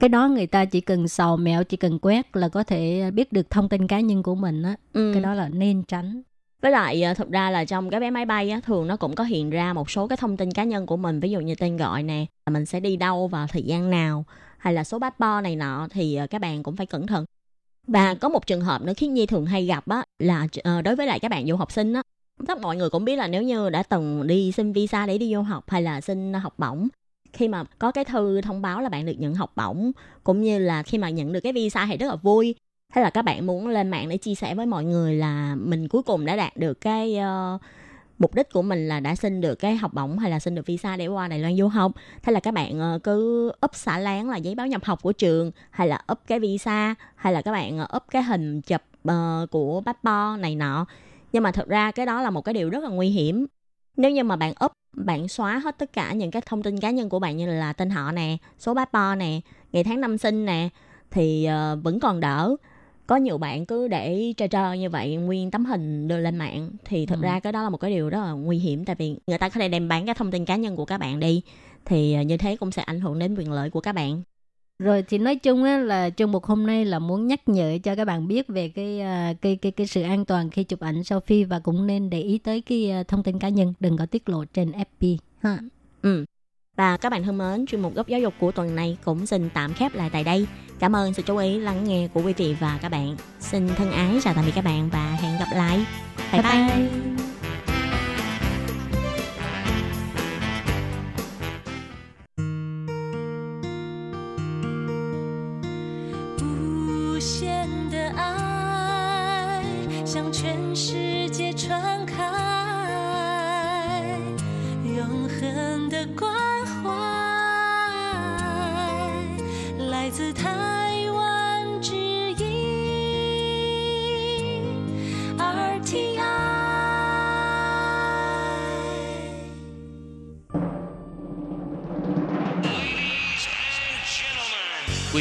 [0.00, 3.32] Cái đó người ta chỉ cần sò mẹo, chỉ cần quét là có thể biết
[3.32, 4.76] được thông tin cá nhân của mình á.
[4.92, 5.10] ừ.
[5.14, 6.22] Cái đó là nên tránh.
[6.62, 9.14] Với lại à, thực ra là trong cái vé máy bay á, thường nó cũng
[9.14, 11.54] có hiện ra một số cái thông tin cá nhân của mình, ví dụ như
[11.54, 14.24] tên gọi nè, mình sẽ đi đâu vào thời gian nào,
[14.58, 17.24] hay là số passport này nọ thì à, các bạn cũng phải cẩn thận.
[17.86, 20.96] Và có một trường hợp nữa khiến Nhi thường hay gặp á là ờ, đối
[20.96, 22.02] với lại các bạn du học sinh á,
[22.46, 25.34] chắc mọi người cũng biết là nếu như đã từng đi xin visa để đi
[25.34, 26.88] du học hay là xin học bổng
[27.32, 29.92] khi mà có cái thư thông báo là bạn được nhận học bổng
[30.24, 32.54] cũng như là khi mà nhận được cái visa thì rất là vui
[32.94, 35.88] thế là các bạn muốn lên mạng để chia sẻ với mọi người là mình
[35.88, 37.16] cuối cùng đã đạt được cái
[37.54, 37.60] uh,
[38.18, 40.66] mục đích của mình là đã xin được cái học bổng hay là xin được
[40.66, 41.92] visa để qua Đài Loan du học.
[42.22, 45.12] Thế là các bạn ờ, cứ up xả láng là giấy báo nhập học của
[45.12, 48.80] trường hay là up cái visa hay là các bạn ờ, up cái hình chụp
[49.04, 50.86] ờ, của passport này nọ.
[51.32, 53.46] Nhưng mà thật ra cái đó là một cái điều rất là nguy hiểm.
[53.96, 56.90] Nếu như mà bạn up bạn xóa hết tất cả những cái thông tin cá
[56.90, 59.40] nhân của bạn như là tên họ nè số passport nè
[59.72, 60.68] ngày tháng năm sinh nè
[61.10, 62.56] thì ờ, vẫn còn đỡ
[63.08, 66.70] có nhiều bạn cứ để trơ trơ như vậy nguyên tấm hình đưa lên mạng
[66.84, 67.22] thì thực Ừ.
[67.22, 69.48] ra cái đó là một cái điều rất là nguy hiểm tại vì người ta
[69.48, 71.42] có thể đem bán cái thông tin cá nhân của các bạn đi
[71.84, 74.22] thì ờ, như thế cũng sẽ ảnh hưởng đến quyền lợi của các bạn
[74.78, 77.94] Rồi thì nói chung á là chương mục hôm nay là muốn nhắc nhở cho
[77.94, 81.00] các bạn biết về cái à, cái cái cái sự an toàn khi chụp ảnh
[81.00, 84.06] selfie và cũng nên để ý tới cái à, thông tin cá nhân đừng có
[84.06, 85.58] tiết lộ trên FB ha.
[86.02, 86.24] Ừ.
[86.78, 89.48] Và các bạn thân mến, chuyên mục góc giáo dục của tuần này cũng xin
[89.54, 90.46] tạm khép lại tại đây.
[90.78, 93.16] Cảm ơn sự chú ý lắng nghe của quý vị và các bạn.
[93.40, 95.84] Xin thân ái chào tạm biệt các bạn và hẹn gặp lại.
[96.32, 96.52] Bye bye.
[96.52, 96.76] bye.
[96.76, 97.17] bye.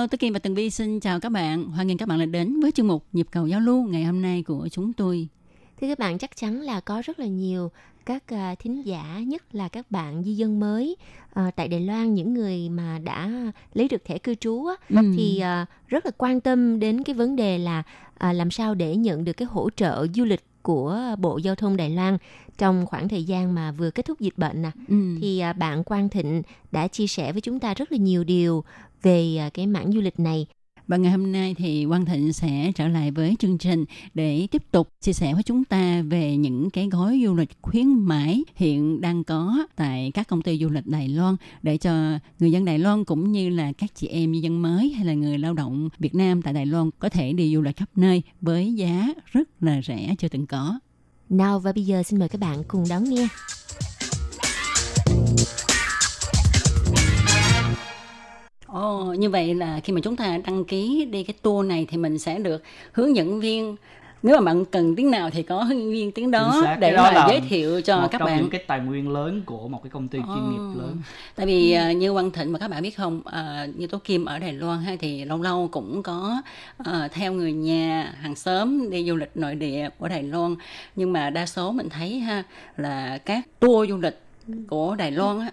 [0.00, 1.64] Hello, tôi Kim và Tường Vi xin chào các bạn.
[1.64, 4.22] Hoan nghênh các bạn đã đến với chương mục Nhịp cầu giao lưu ngày hôm
[4.22, 5.28] nay của chúng tôi.
[5.80, 7.70] Thưa các bạn, chắc chắn là có rất là nhiều
[8.06, 10.96] các uh, thính giả, nhất là các bạn di dân mới
[11.40, 13.30] uh, tại Đài Loan, những người mà đã
[13.74, 15.12] lấy được thẻ cư trú á, ừ.
[15.16, 17.82] thì uh, rất là quan tâm đến cái vấn đề là
[18.14, 21.76] uh, làm sao để nhận được cái hỗ trợ du lịch của Bộ Giao thông
[21.76, 22.18] Đài Loan
[22.58, 25.16] trong khoảng thời gian mà vừa kết thúc dịch bệnh nè ừ.
[25.20, 26.42] thì bạn Quang Thịnh
[26.72, 28.64] đã chia sẻ với chúng ta rất là nhiều điều
[29.02, 30.46] về à, cái mảng du lịch này
[30.90, 33.84] và ngày hôm nay thì Quang Thịnh sẽ trở lại với chương trình
[34.14, 37.86] để tiếp tục chia sẻ với chúng ta về những cái gói du lịch khuyến
[37.88, 42.52] mãi hiện đang có tại các công ty du lịch Đài Loan để cho người
[42.52, 45.38] dân Đài Loan cũng như là các chị em di dân mới hay là người
[45.38, 48.74] lao động Việt Nam tại Đài Loan có thể đi du lịch khắp nơi với
[48.74, 50.80] giá rất là rẻ chưa từng có.
[51.28, 53.28] Nào và bây giờ xin mời các bạn cùng đón nghe.
[58.72, 61.96] Ồ, như vậy là khi mà chúng ta đăng ký đi cái tour này thì
[61.96, 62.62] mình sẽ được
[62.92, 63.76] hướng dẫn viên.
[64.22, 67.10] Nếu mà bạn cần tiếng nào thì có hướng dẫn viên tiếng đó để đó
[67.14, 68.36] mà giới thiệu cho một các trong bạn.
[68.38, 70.52] những cái tài nguyên lớn của một cái công ty chuyên oh.
[70.52, 70.96] nghiệp lớn.
[71.34, 74.24] Tại vì uh, như Quang Thịnh mà các bạn biết không uh, như Tố Kim
[74.24, 76.42] ở Đài Loan hay thì lâu lâu cũng có
[76.80, 80.56] uh, theo người nhà hàng xóm đi du lịch nội địa của Đài Loan.
[80.96, 82.42] Nhưng mà đa số mình thấy ha
[82.76, 84.20] là các tour du lịch
[84.68, 85.50] của Đài Loan á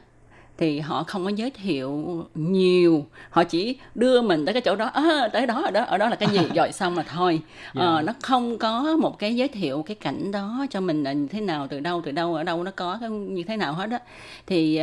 [0.57, 2.03] thì họ không có giới thiệu
[2.35, 5.97] nhiều họ chỉ đưa mình tới cái chỗ đó à, tới đó ở đó ở
[5.97, 7.75] đó là cái gì rồi xong mà thôi yeah.
[7.75, 7.81] Dạ.
[7.81, 11.27] ờ, nó không có một cái giới thiệu cái cảnh đó cho mình là như
[11.27, 13.89] thế nào từ đâu từ đâu ở đâu nó có cái như thế nào hết
[13.91, 13.99] á
[14.47, 14.81] thì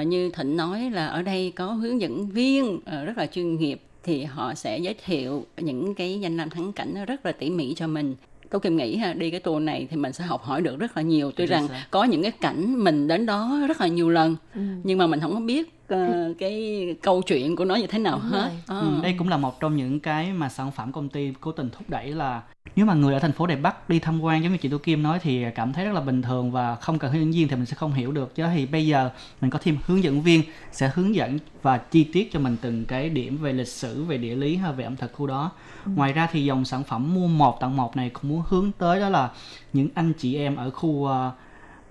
[0.00, 3.56] uh, như thịnh nói là ở đây có hướng dẫn viên uh, rất là chuyên
[3.56, 7.50] nghiệp thì họ sẽ giới thiệu những cái danh lam thắng cảnh rất là tỉ
[7.50, 8.14] mỉ cho mình
[8.50, 10.96] tôi Kim nghĩ ha đi cái tour này thì mình sẽ học hỏi được rất
[10.96, 11.32] là nhiều.
[11.36, 14.60] Tuy rằng có những cái cảnh mình đến đó rất là nhiều lần ừ.
[14.84, 18.20] nhưng mà mình không có biết uh, cái câu chuyện của nó như thế nào
[18.22, 18.50] Đúng hết.
[18.66, 18.80] à.
[18.80, 21.70] ừ, đây cũng là một trong những cái mà sản phẩm công ty cố tình
[21.70, 22.42] thúc đẩy là
[22.76, 24.78] nếu mà người ở thành phố Đài Bắc đi tham quan giống như chị Tô
[24.78, 27.48] Kim nói thì cảm thấy rất là bình thường và không cần hướng dẫn viên
[27.48, 28.34] thì mình sẽ không hiểu được.
[28.34, 30.42] Chứ thì bây giờ mình có thêm hướng dẫn viên
[30.72, 34.18] sẽ hướng dẫn và chi tiết cho mình từng cái điểm về lịch sử về
[34.18, 35.50] địa lý hay về ẩm thực khu đó
[35.84, 35.90] ừ.
[35.96, 39.00] ngoài ra thì dòng sản phẩm mua một tặng một này cũng muốn hướng tới
[39.00, 39.30] đó là
[39.72, 41.32] những anh chị em ở khu ờ,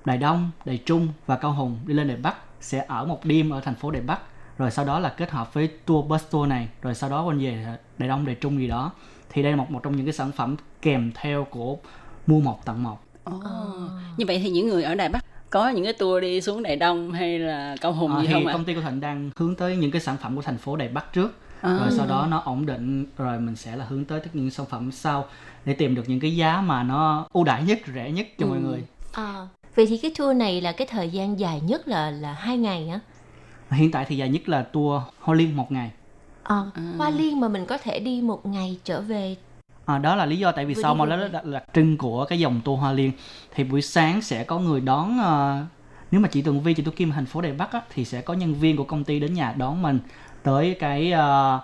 [0.06, 3.50] Đài Đông, Đài Trung và Cao Hùng đi lên Đài Bắc sẽ ở một đêm
[3.50, 4.20] ở thành phố Đài Bắc
[4.58, 7.40] rồi sau đó là kết hợp với tour bus tour này rồi sau đó quanh
[7.40, 8.92] về Đài Đông, Đài Trung gì đó
[9.30, 11.78] thì đây là một một trong những cái sản phẩm kèm theo của
[12.28, 12.98] mua một tặng một.
[13.30, 13.44] Oh.
[14.18, 16.76] Như vậy thì những người ở Đài Bắc có những cái tour đi xuống Đài
[16.76, 18.54] Đông hay là Cao Hùng à, gì thì không ạ?
[18.54, 20.88] công ty của Thịnh đang hướng tới những cái sản phẩm của thành phố Đài
[20.88, 21.78] Bắc trước à.
[21.80, 24.66] rồi sau đó nó ổn định rồi mình sẽ là hướng tới tất những sản
[24.66, 25.26] phẩm sau
[25.66, 28.50] để tìm được những cái giá mà nó ưu đãi nhất rẻ nhất cho ừ.
[28.50, 32.12] mọi người à, vậy thì cái tour này là cái thời gian dài nhất là
[32.12, 33.00] là hai ngày hả
[33.72, 35.92] hiện tại thì dài nhất là tour Hoa Liên một ngày
[36.44, 36.82] à, à.
[36.98, 39.36] Hoa Liên mà mình có thể đi một ngày trở về
[39.86, 42.40] À, đó là lý do tại vì sao mà nó là đặc trưng của cái
[42.40, 43.12] dòng tour Hoa Liên
[43.56, 45.68] thì buổi sáng sẽ có người đón uh,
[46.12, 48.22] nếu mà chị Tường Vi chị Tú Kim thành phố Đài Bắc á, thì sẽ
[48.22, 50.00] có nhân viên của công ty đến nhà đón mình
[50.44, 51.62] tới cái uh,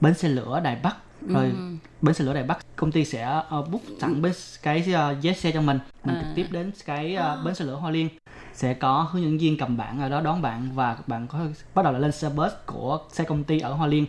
[0.00, 0.96] bến xe lửa Đài Bắc
[1.28, 1.76] rồi ừ.
[2.02, 4.32] bến xe lửa Đài Bắc công ty sẽ uh, book sẵn bến
[4.62, 6.22] cái uh, vé xe cho mình mình à.
[6.22, 8.08] trực tiếp đến cái uh, bến xe lửa Hoa Liên
[8.54, 11.38] sẽ có hướng dẫn viên cầm bảng ở đó đón bạn và bạn có
[11.74, 14.06] bắt đầu là lên xe bus của xe công ty ở Hoa Liên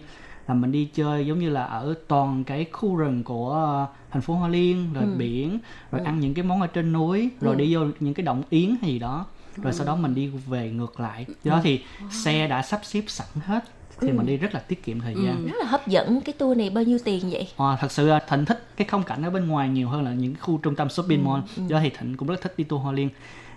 [0.47, 4.21] là mình đi chơi giống như là ở toàn cái khu rừng của ờ, thành
[4.21, 5.15] phố Hoa Liên rồi Ừ.
[5.17, 5.59] biển
[5.91, 6.05] rồi Ừ.
[6.05, 7.57] ăn những cái món ở trên núi rồi Ừ.
[7.57, 9.25] đi vô những cái động yến hay gì đó
[9.57, 9.77] rồi Ừ.
[9.77, 13.27] sau đó mình đi về ngược lại do đó thì xe đã sắp xếp sẵn
[13.45, 13.63] hết
[14.01, 14.13] thì Ừ.
[14.13, 15.45] mình đi rất là tiết kiệm thời gian.
[15.47, 17.47] Rất là hấp dẫn cái tour này bao nhiêu tiền vậy?
[17.57, 20.11] Ờ, thật sự là Thịnh thích cái không cảnh ở bên ngoài nhiều hơn là
[20.13, 21.43] những khu trung tâm shopping Ừ, mall.
[21.57, 21.63] ừ.
[21.67, 23.09] do thì Thịnh cũng rất thích đi tour Hoa Liên.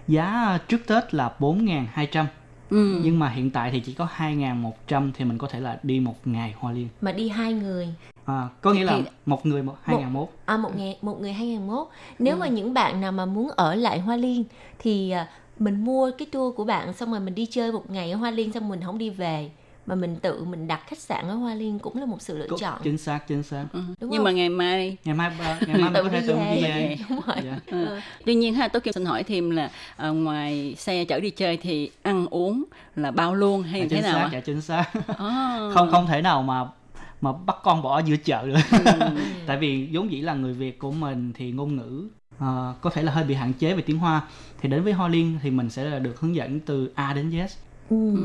[0.09, 2.27] Giá trước Tết là 4.200
[2.71, 3.01] Ừ.
[3.05, 6.15] nhưng mà hiện tại thì chỉ có 2.100 thì mình có thể là đi một
[6.25, 6.89] ngày Hoa Liên.
[7.01, 7.89] Mà đi hai người.
[8.25, 11.47] À, có nghĩa là Thì- một người một 2.100 à một ngày một người hai
[11.47, 11.87] ngàn mốt
[12.19, 14.45] nếu mà những bạn nào mà muốn ở lại Hoa Liên
[14.79, 15.29] thì à,
[15.59, 18.31] mình mua cái tour của bạn xong rồi mình đi chơi một ngày ở Hoa
[18.31, 19.51] Liên xong mình không đi về
[19.91, 22.47] mà mình tự mình đặt khách sạn ở Hoa Liên cũng là một sự lựa
[22.51, 24.25] Có- chọn chính xác chính xác đúng nhưng không?
[24.25, 26.55] mà ngày mai ngày mai ngày mai mình Tự có thể tự về.
[26.57, 27.59] đi về đúng rồi Dạ.
[27.67, 27.99] Ừ.
[28.27, 31.57] Tuy nhiên ha, tôi Kim xin hỏi thêm là ờ, ngoài xe chở đi chơi
[31.57, 32.65] thì ăn uống
[32.97, 34.31] là bao luôn hay như thế chính nào xác ạ?
[34.33, 34.85] dạ chính xác
[35.19, 35.59] À.
[35.75, 36.65] không không thể nào mà
[37.21, 38.55] mà bắt con bỏ giữa chợ được
[39.01, 39.07] Ừ.
[39.47, 43.03] tại vì vốn dĩ là người Việt của mình thì ngôn ngữ ờ, có thể
[43.03, 44.23] là hơi bị hạn chế về tiếng Hoa
[44.61, 47.31] thì đến với Hoa Liên thì mình sẽ là được hướng dẫn từ A đến
[47.31, 47.47] Z
[47.91, 47.97] Ừ.
[48.15, 48.21] ừ.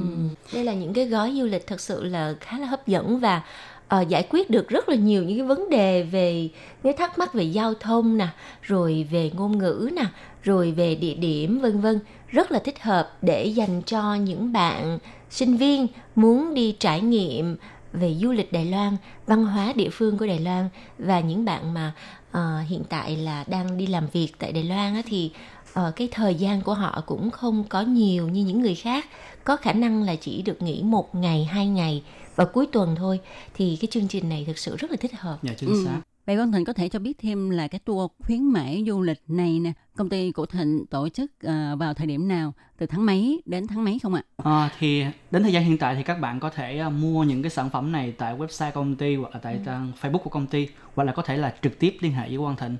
[0.54, 3.42] Đây là những cái gói du lịch thật sự là khá là hấp dẫn và
[3.88, 6.50] ờ, giải quyết được rất là nhiều những cái vấn đề về
[6.84, 8.28] cái thắc mắc về giao thông nè,
[8.62, 10.06] rồi về ngôn ngữ nè,
[10.44, 15.00] rồi về địa điểm vân vân, rất là thích hợp để dành cho những bạn
[15.30, 17.58] sinh viên muốn đi trải nghiệm
[17.94, 20.70] về du lịch Đài Loan, văn hóa địa phương của Đài Loan.
[20.98, 21.92] Và những bạn mà
[22.32, 25.32] ờ, hiện tại là đang đi làm việc tại Đài Loan á, thì
[25.74, 29.06] ờ, cái thời gian của họ cũng không có nhiều như những người khác
[29.46, 32.04] có khả năng là chỉ được nghỉ một ngày hai ngày
[32.36, 33.20] vào cuối tuần thôi
[33.54, 35.82] thì cái chương trình này thực sự rất là thích hợp dạ chính Ừ.
[35.86, 39.02] xác Vậy Văn Thịnh có thể cho biết thêm là cái tour khuyến mãi du
[39.02, 42.86] lịch này nè, công ty của Thịnh tổ chức ờ, vào thời điểm nào, từ
[42.86, 44.24] tháng mấy đến tháng mấy không ạ?
[44.38, 47.42] Ờ, thì đến thời gian hiện tại thì các bạn có thể ờ, mua những
[47.44, 50.48] cái sản phẩm này tại website công ty hoặc là tại trang Facebook của công
[50.48, 52.78] ty hoặc là có thể là trực tiếp liên hệ với Quang Thịnh.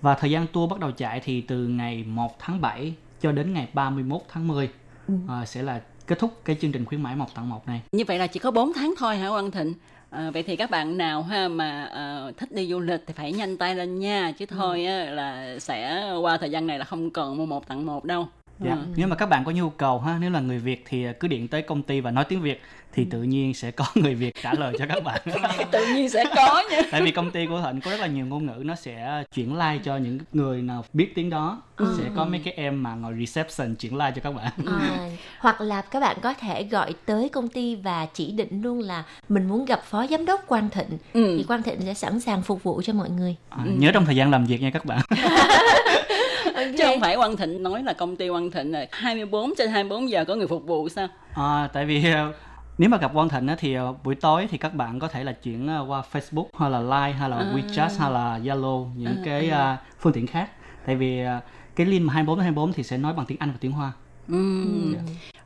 [0.00, 3.52] Và thời gian tour bắt đầu chạy thì từ ngày 1 tháng 7 cho đến
[3.52, 4.68] ngày 31 tháng 10
[5.28, 7.80] ờ, sẽ là kết thúc cái chương trình khuyến mãi một tặng một này.
[7.92, 9.74] Như vậy là chỉ có 4 tháng thôi hả Quang Thịnh?
[10.10, 13.32] À, vậy thì các bạn nào ha mà à, thích đi du lịch thì phải
[13.32, 17.10] nhanh tay lên nha chứ thôi á, là sẽ qua thời gian này là không
[17.10, 18.28] còn mua một tặng một đâu.
[18.64, 18.70] Dạ.
[18.72, 18.78] Ừ.
[18.96, 21.48] Nếu mà các bạn có nhu cầu ha, nếu là người Việt thì cứ điện
[21.48, 22.62] tới công ty và nói tiếng Việt
[22.94, 25.20] thì tự nhiên sẽ có người Việt trả lời cho các bạn.
[25.72, 26.82] Tự nhiên sẽ có nha.
[26.90, 29.54] Tại vì công ty của Thịnh có rất là nhiều ngôn ngữ nó sẽ chuyển
[29.58, 31.62] like cho những người nào biết tiếng đó.
[31.76, 31.94] Ừ.
[31.98, 34.52] Sẽ có mấy cái em mà ngồi reception chuyển like cho các bạn.
[34.80, 35.08] À,
[35.38, 39.04] hoặc là các bạn có thể gọi tới công ty và chỉ định luôn là
[39.28, 41.34] mình muốn gặp phó giám đốc Quang Thịnh Ừ.
[41.38, 43.36] thì Quang Thịnh sẽ sẵn sàng phục vụ cho mọi người.
[43.48, 45.00] À, nhớ trong thời gian làm việc nha các bạn.
[46.78, 50.10] Chứ không phải Quang Thịnh nói là công ty Quang Thịnh là 24 trên 24
[50.10, 51.08] giờ có người phục vụ sao?
[51.34, 52.32] À, tại vì ờ,
[52.78, 55.24] nếu mà gặp Quang Thịnh á, thì ờ, buổi tối thì các bạn có thể
[55.24, 57.52] là chuyển ờ, qua Facebook hay là Line hay là À.
[57.54, 59.76] WeChat hay là Zalo những À, cái à.
[60.00, 60.50] phương tiện khác.
[60.86, 61.20] Tại vì
[61.76, 63.92] cái link mà 24 đến 24 thì sẽ nói bằng tiếng Anh và tiếng Hoa.
[64.28, 64.94] Ừm.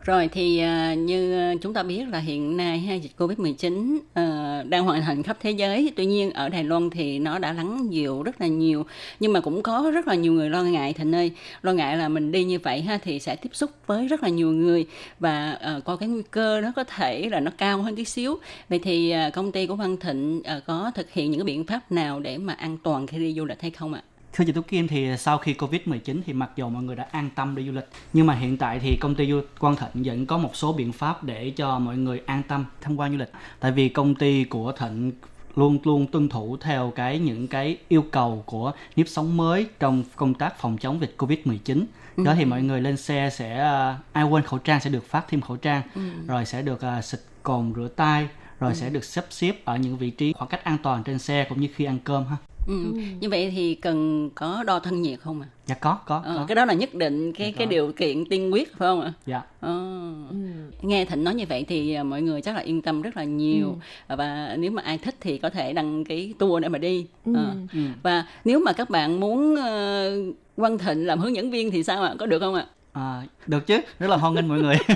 [0.06, 4.62] Rồi thì à, như chúng ta biết là hiện nay ha, dịch Covid-19 uh, à,
[4.68, 5.92] đang hoành hành khắp thế giới.
[5.96, 8.86] Tuy nhiên ở Đài Loan thì nó đã lắng dịu rất là nhiều.
[9.20, 11.32] Nhưng mà cũng có rất là nhiều người lo ngại Thịnh ơi.
[11.62, 14.28] Lo ngại là mình đi như vậy ha thì sẽ tiếp xúc với rất là
[14.28, 14.86] nhiều người
[15.20, 18.38] và uh, có cái nguy cơ nó có thể là nó cao hơn tí xíu.
[18.68, 21.92] Vậy thì uh, công ty của Văn Thịnh có thực hiện những cái biện pháp
[21.92, 24.02] nào để mà an toàn khi đi du lịch hay không ạ?
[24.36, 27.30] Thưa chị Tú Kim thì sau khi Covid-19 thì mặc dù mọi người đã an
[27.34, 30.26] tâm đi du lịch nhưng mà hiện tại thì công ty du Quang Thịnh vẫn
[30.26, 33.30] có một số biện pháp để cho mọi người an tâm tham quan du lịch.
[33.60, 35.12] Tại vì công ty của Thịnh
[35.56, 40.04] luôn luôn tuân thủ theo cái những cái yêu cầu của nếp sống mới trong
[40.16, 41.84] công tác phòng chống dịch Covid-19.
[42.16, 45.24] Đó thì mọi người lên xe sẽ ờ, ai quên khẩu trang sẽ được phát
[45.28, 46.00] thêm khẩu trang, Ừ.
[46.26, 48.28] rồi sẽ được ờ, xịt cồn rửa tay,
[48.60, 51.46] rồi sẽ được sắp xếp ở những vị trí khoảng cách an toàn trên xe
[51.48, 52.36] cũng như khi ăn cơm ha.
[52.66, 52.74] Ừ.
[53.20, 55.46] Như vậy thì cần có đo thân nhiệt không ạ?
[55.66, 56.44] Dạ có, có, Ờ, có.
[56.48, 57.70] cái đó là nhất định cái Dạ cái có.
[57.70, 59.12] điều kiện tiên quyết phải không ạ?
[59.26, 59.42] Dạ.
[59.60, 59.84] Ờ.
[60.82, 63.24] Nghe Thịnh nói như vậy thì à, mọi người chắc là yên tâm rất là
[63.24, 63.76] nhiều
[64.08, 67.06] và nếu mà ai thích thì có thể đăng ký tour để mà đi.
[67.24, 67.32] Ừ.
[67.36, 67.54] Ờ.
[67.72, 67.78] Ừ.
[68.02, 70.10] Và nếu mà các bạn muốn ờ,
[70.56, 72.14] Quang Thịnh làm hướng dẫn viên thì sao ạ?
[72.18, 72.66] Có được không ạ?
[72.92, 74.76] À, được chứ, rất là hoan nghênh mọi người.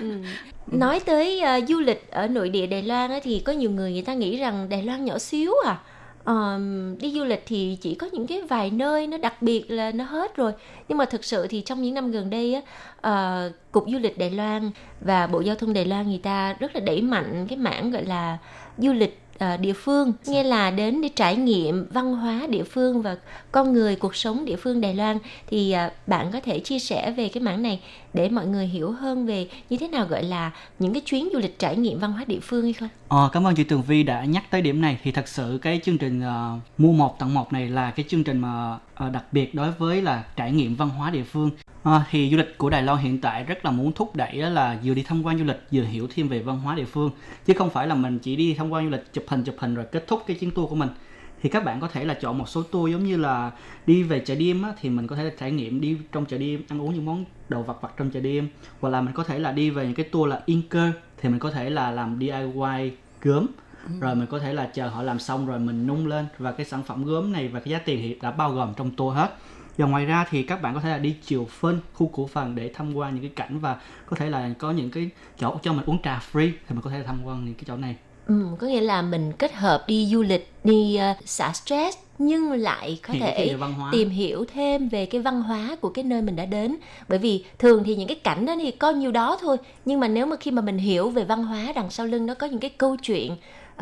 [0.78, 3.92] Nói tới ờ, du lịch ở nội địa Đài Loan á, thì có nhiều người
[3.92, 5.80] người ta nghĩ rằng Đài Loan nhỏ xíu à.
[6.24, 9.90] Ờm, đi du lịch thì chỉ có những cái vài nơi nó đặc biệt là
[9.90, 10.52] nó hết rồi.
[10.88, 12.60] Nhưng mà thực sự thì trong những năm gần đây á
[13.00, 14.70] ờ, cục du lịch Đài Loan
[15.00, 18.04] và bộ giao thông Đài Loan người ta rất là đẩy mạnh cái mảng gọi
[18.04, 18.38] là
[18.78, 20.12] du lịch uh, địa phương.
[20.26, 23.16] Nghĩa là đến để trải nghiệm văn hóa địa phương và
[23.52, 27.10] con người cuộc sống địa phương Đài Loan thì uh, bạn có thể chia sẻ
[27.10, 27.80] về cái mảng này
[28.14, 31.38] để mọi người hiểu hơn về như thế nào gọi là những cái chuyến du
[31.38, 32.88] lịch trải nghiệm văn hóa địa phương hay không?
[33.08, 34.98] Ờ, cảm ơn chị Tường Vi đã nhắc tới điểm này.
[35.02, 38.24] Thì thật sự cái chương trình uh, mua một tặng một này là cái chương
[38.24, 41.50] trình mà uh, đặc biệt đối với là trải nghiệm văn hóa địa phương.
[41.82, 44.48] À, thì du lịch của Đài Loan hiện tại rất là muốn thúc đẩy đó
[44.48, 47.10] là vừa đi tham quan du lịch vừa hiểu thêm về văn hóa địa phương.
[47.46, 49.74] Chứ không phải là mình chỉ đi tham quan du lịch chụp hình chụp hình
[49.74, 50.88] rồi kết thúc cái chuyến tour của mình
[51.44, 53.50] thì các bạn có thể là chọn một số tour giống như là
[53.86, 56.38] đi về chợ đêm á, thì mình có thể là trải nghiệm đi trong chợ
[56.38, 58.48] đêm ăn uống những món đồ vặt vặt trong chợ đêm.
[58.80, 61.28] Hoặc là mình có thể là đi về những cái tour là in cơ thì
[61.28, 62.92] mình có thể là làm DIY
[63.22, 63.46] gớm
[63.86, 63.92] ừ.
[64.00, 66.26] rồi mình có thể là chờ họ làm xong rồi mình nung lên.
[66.38, 68.90] Và cái sản phẩm gốm này và cái giá tiền thì đã bao gồm trong
[68.90, 69.36] tour hết.
[69.76, 72.54] Và ngoài ra thì các bạn có thể là đi chiều phân khu cổ phần
[72.54, 73.76] để tham quan những cái cảnh và
[74.06, 76.90] có thể là có những cái chỗ cho mình uống trà free thì mình có
[76.90, 77.96] thể tham quan những cái chỗ này
[78.26, 82.52] Ừ, có nghĩa là mình kết hợp đi du lịch đi uh, xả stress nhưng
[82.52, 83.56] lại có thể
[83.92, 86.76] tìm hiểu thêm về cái văn hóa của cái nơi mình đã đến.
[87.08, 90.08] Bởi vì thường thì những cái cảnh đó thì có nhiều đó thôi nhưng mà
[90.08, 92.60] nếu mà khi mà mình hiểu về văn hóa đằng sau lưng nó có những
[92.60, 93.36] cái câu chuyện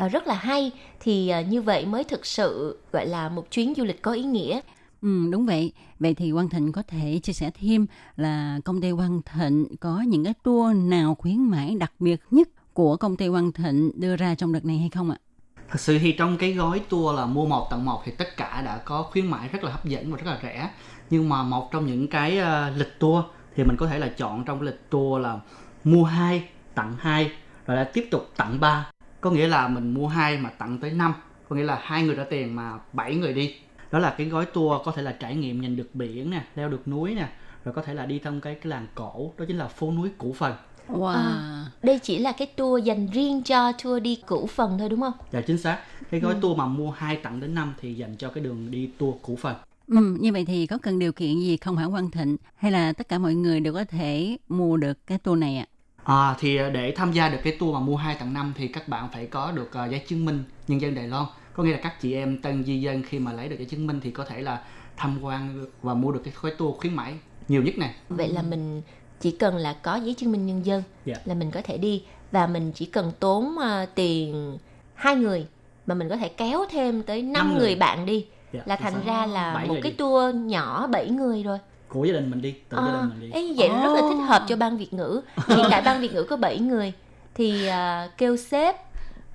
[0.05, 3.73] uh, rất là hay thì uh, như vậy mới thực sự gọi là một chuyến
[3.77, 4.59] du lịch có ý nghĩa.
[5.01, 5.71] Ừ, đúng vậy.
[5.99, 7.85] Vậy thì Quang Thịnh có thể chia sẻ thêm
[8.15, 12.49] là công ty Quang Thịnh có những cái tour nào khuyến mãi đặc biệt nhất
[12.73, 15.17] của công ty Quang Thịnh đưa ra trong đợt này hay không ạ?
[15.69, 18.61] Thật sự thì trong cái gói tour là mua một tặng một thì tất cả
[18.65, 20.69] đã có khuyến mãi rất là hấp dẫn và rất là rẻ.
[21.09, 24.45] Nhưng mà một trong những cái uh, lịch tour thì mình có thể là chọn
[24.45, 25.39] trong cái lịch tour là
[25.83, 27.31] mua hai tặng hai
[27.67, 28.91] rồi là tiếp tục tặng ba.
[29.21, 31.13] Có nghĩa là mình mua hai mà tặng tới 5
[31.49, 33.55] có nghĩa là hai người trả tiền mà bảy người đi.
[33.91, 36.69] Đó là cái gói tour có thể là trải nghiệm nhìn được biển nè leo
[36.69, 37.27] được núi nè
[37.65, 39.33] rồi có thể là đi thăm cái cái làng cổ.
[39.37, 40.53] Đó chính là phố núi củ phần.
[40.89, 41.07] Wow.
[41.07, 45.01] À, đây chỉ là cái tour dành riêng cho tour đi cửu phần thôi đúng
[45.01, 45.13] không?
[45.31, 45.79] Dạ chính xác.
[46.11, 46.39] Cái gói ừ.
[46.41, 49.35] tour mà mua 2 tặng đến 5 thì dành cho cái đường đi tour cửu
[49.35, 49.55] phần.
[49.87, 52.93] Ừ, như vậy thì có cần điều kiện gì không hả Quang Thịnh hay là
[52.93, 55.65] tất cả mọi người đều có thể mua được cái tour này ạ?
[56.03, 58.87] À, thì để tham gia được cái tour mà mua 2 tặng 5 thì các
[58.87, 61.79] bạn phải có được uh, giấy chứng minh nhân dân Đài Loan có nghĩa là
[61.83, 64.25] các chị em tân di dân khi mà lấy được cái chứng minh thì có
[64.25, 64.61] thể là
[64.97, 67.13] tham quan và mua được cái gói tour khuyến mãi
[67.47, 68.81] nhiều nhất này vậy là mình
[69.23, 71.05] chỉ cần là có giấy chứng minh nhân dân yeah.
[71.05, 71.23] Dạ.
[71.25, 74.57] là mình có thể đi và mình chỉ cần tốn uh, tiền
[74.93, 75.45] hai người
[75.85, 77.59] mà mình có thể kéo thêm tới 5, người.
[77.59, 79.97] người bạn đi yeah, dạ, là thành ra là một cái đi.
[79.97, 81.57] tour nhỏ 7 người rồi
[81.87, 83.83] của gia đình mình đi tự à, gia đình mình đi ấy vậy oh.
[83.83, 86.59] rất là thích hợp cho ban việt ngữ hiện tại ban việt ngữ có 7
[86.59, 86.93] người
[87.35, 88.75] thì uh, kêu sếp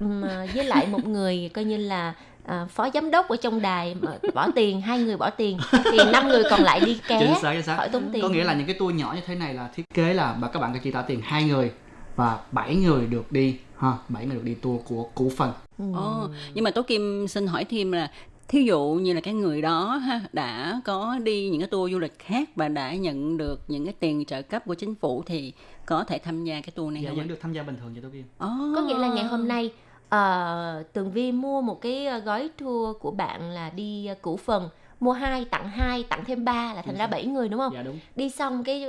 [0.01, 2.15] mà với lại một người coi như là
[2.49, 5.99] à, phó giám đốc ở trong đài mà bỏ tiền hai người bỏ tiền thì
[6.13, 7.77] năm người còn lại đi ké chính xác, chính xác.
[7.77, 9.85] khỏi tốn tiền có nghĩa là những cái tour nhỏ như thế này là thiết
[9.95, 11.71] kế là mà các bạn chỉ trả tiền hai người
[12.17, 15.85] và bảy người được đi ha bảy người được đi tour của cổ phần ừ.
[15.95, 18.11] Ồ, nhưng mà tố kim xin hỏi thêm là
[18.49, 21.99] thí dụ như là cái người đó ha, đã có đi những cái tour du
[21.99, 25.53] lịch khác và đã nhận được những cái tiền trợ cấp của chính phủ thì
[25.87, 28.03] có thể tham gia cái tour này dạ, vẫn được tham gia bình thường vậy
[28.03, 28.77] tố kim oh.
[28.77, 29.71] có nghĩa là ngày hôm nay
[30.15, 34.37] uh, tường vi mua một cái ờ, gói tour của bạn là đi ờ, cửu
[34.37, 34.69] phần.
[35.01, 37.73] Mua hai tặng hai tặng thêm ba là thành ra bảy người đúng không?
[37.75, 37.99] Dạ đúng.
[38.17, 38.87] Đi xong cái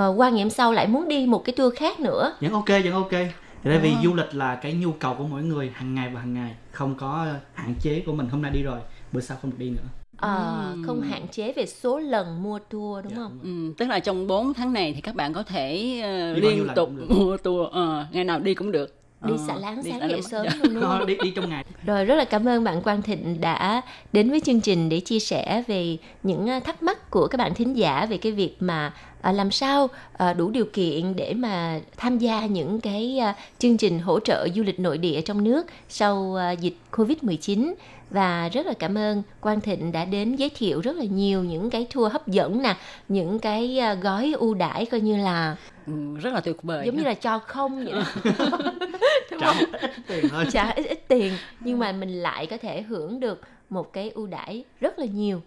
[0.00, 2.34] uh, qua nghiệm sau lại muốn đi một cái tour khác nữa.
[2.40, 3.12] Vẫn ok vẫn ok.
[3.64, 6.34] Tại vì du lịch là cái nhu cầu của mỗi người hàng ngày và hàng
[6.34, 6.54] ngày.
[6.70, 8.80] Không có hạn chế của mình hôm nay đi rồi
[9.12, 9.88] bữa sau không được đi nữa.
[10.16, 10.82] À, ừ.
[10.86, 13.38] không hạn chế về số lần mua tour đúng dạ, không?
[13.42, 16.00] Đúng ừ, tức là trong 4 tháng này thì các bạn có thể
[16.32, 17.74] uh, liên tục mua tour, uh,
[18.12, 21.30] ngày nào đi cũng được đi xả láng sáng dậy sớm luôn đúng đi đi
[21.30, 21.64] trong ngày.
[21.86, 25.18] Rồi rất là cảm ơn bạn Quang Thịnh đã đến với chương trình để chia
[25.18, 28.92] sẻ về những ờ, thắc mắc của các bạn thính giả về cái việc mà
[29.22, 33.76] à, làm sao à, đủ điều kiện để mà tham gia những cái à, chương
[33.76, 37.74] trình hỗ trợ du lịch nội địa trong nước sau à, dịch Covid-19
[38.12, 41.70] và rất là cảm ơn Quang Thịnh đã đến giới thiệu rất là nhiều những
[41.70, 42.76] cái tour hấp dẫn nè,
[43.08, 45.56] những cái à, gói ưu đãi coi như là
[45.86, 45.92] ừ,
[46.22, 47.94] rất là tuyệt vời giống như là cho không vậy
[49.40, 50.44] trả ít tiền thôi.
[50.52, 53.40] Trả ít ít tiền nhưng mà mình lại có thể hưởng được
[53.70, 55.42] một cái ưu đãi rất là nhiều.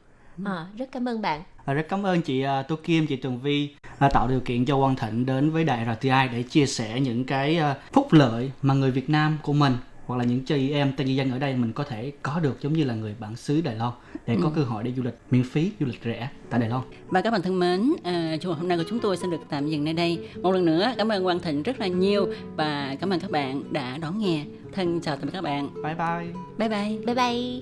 [0.45, 1.43] À, rất cảm ơn bạn.
[1.65, 3.69] À, rất cảm ơn chị uh, Tô Kim chị Tường Vi
[4.05, 7.23] uh, tạo điều kiện cho Quang Thịnh đến với đài RTI để chia sẻ những
[7.23, 9.73] cái uh, phúc lợi mà người Việt Nam của mình
[10.05, 12.73] hoặc là những chị em di dân ở đây mình có thể có được giống
[12.73, 13.91] như là người bản xứ Đài Loan
[14.27, 14.51] để có ừ.
[14.55, 16.83] cơ hội đi du lịch miễn phí du lịch rẻ tại Đài Loan.
[17.07, 19.67] Và các bạn thân mến à, chủ hôm nay của chúng tôi xin được tạm
[19.67, 20.27] dừng nơi đây.
[20.41, 23.73] Một lần nữa cảm ơn Quang Thịnh rất là nhiều và cảm ơn các bạn
[23.73, 24.45] đã đón nghe.
[24.71, 25.69] Thân chào tạm biệt các bạn.
[25.83, 26.27] Bye bye.
[26.57, 26.97] Bye bye.
[27.05, 27.61] Bye bye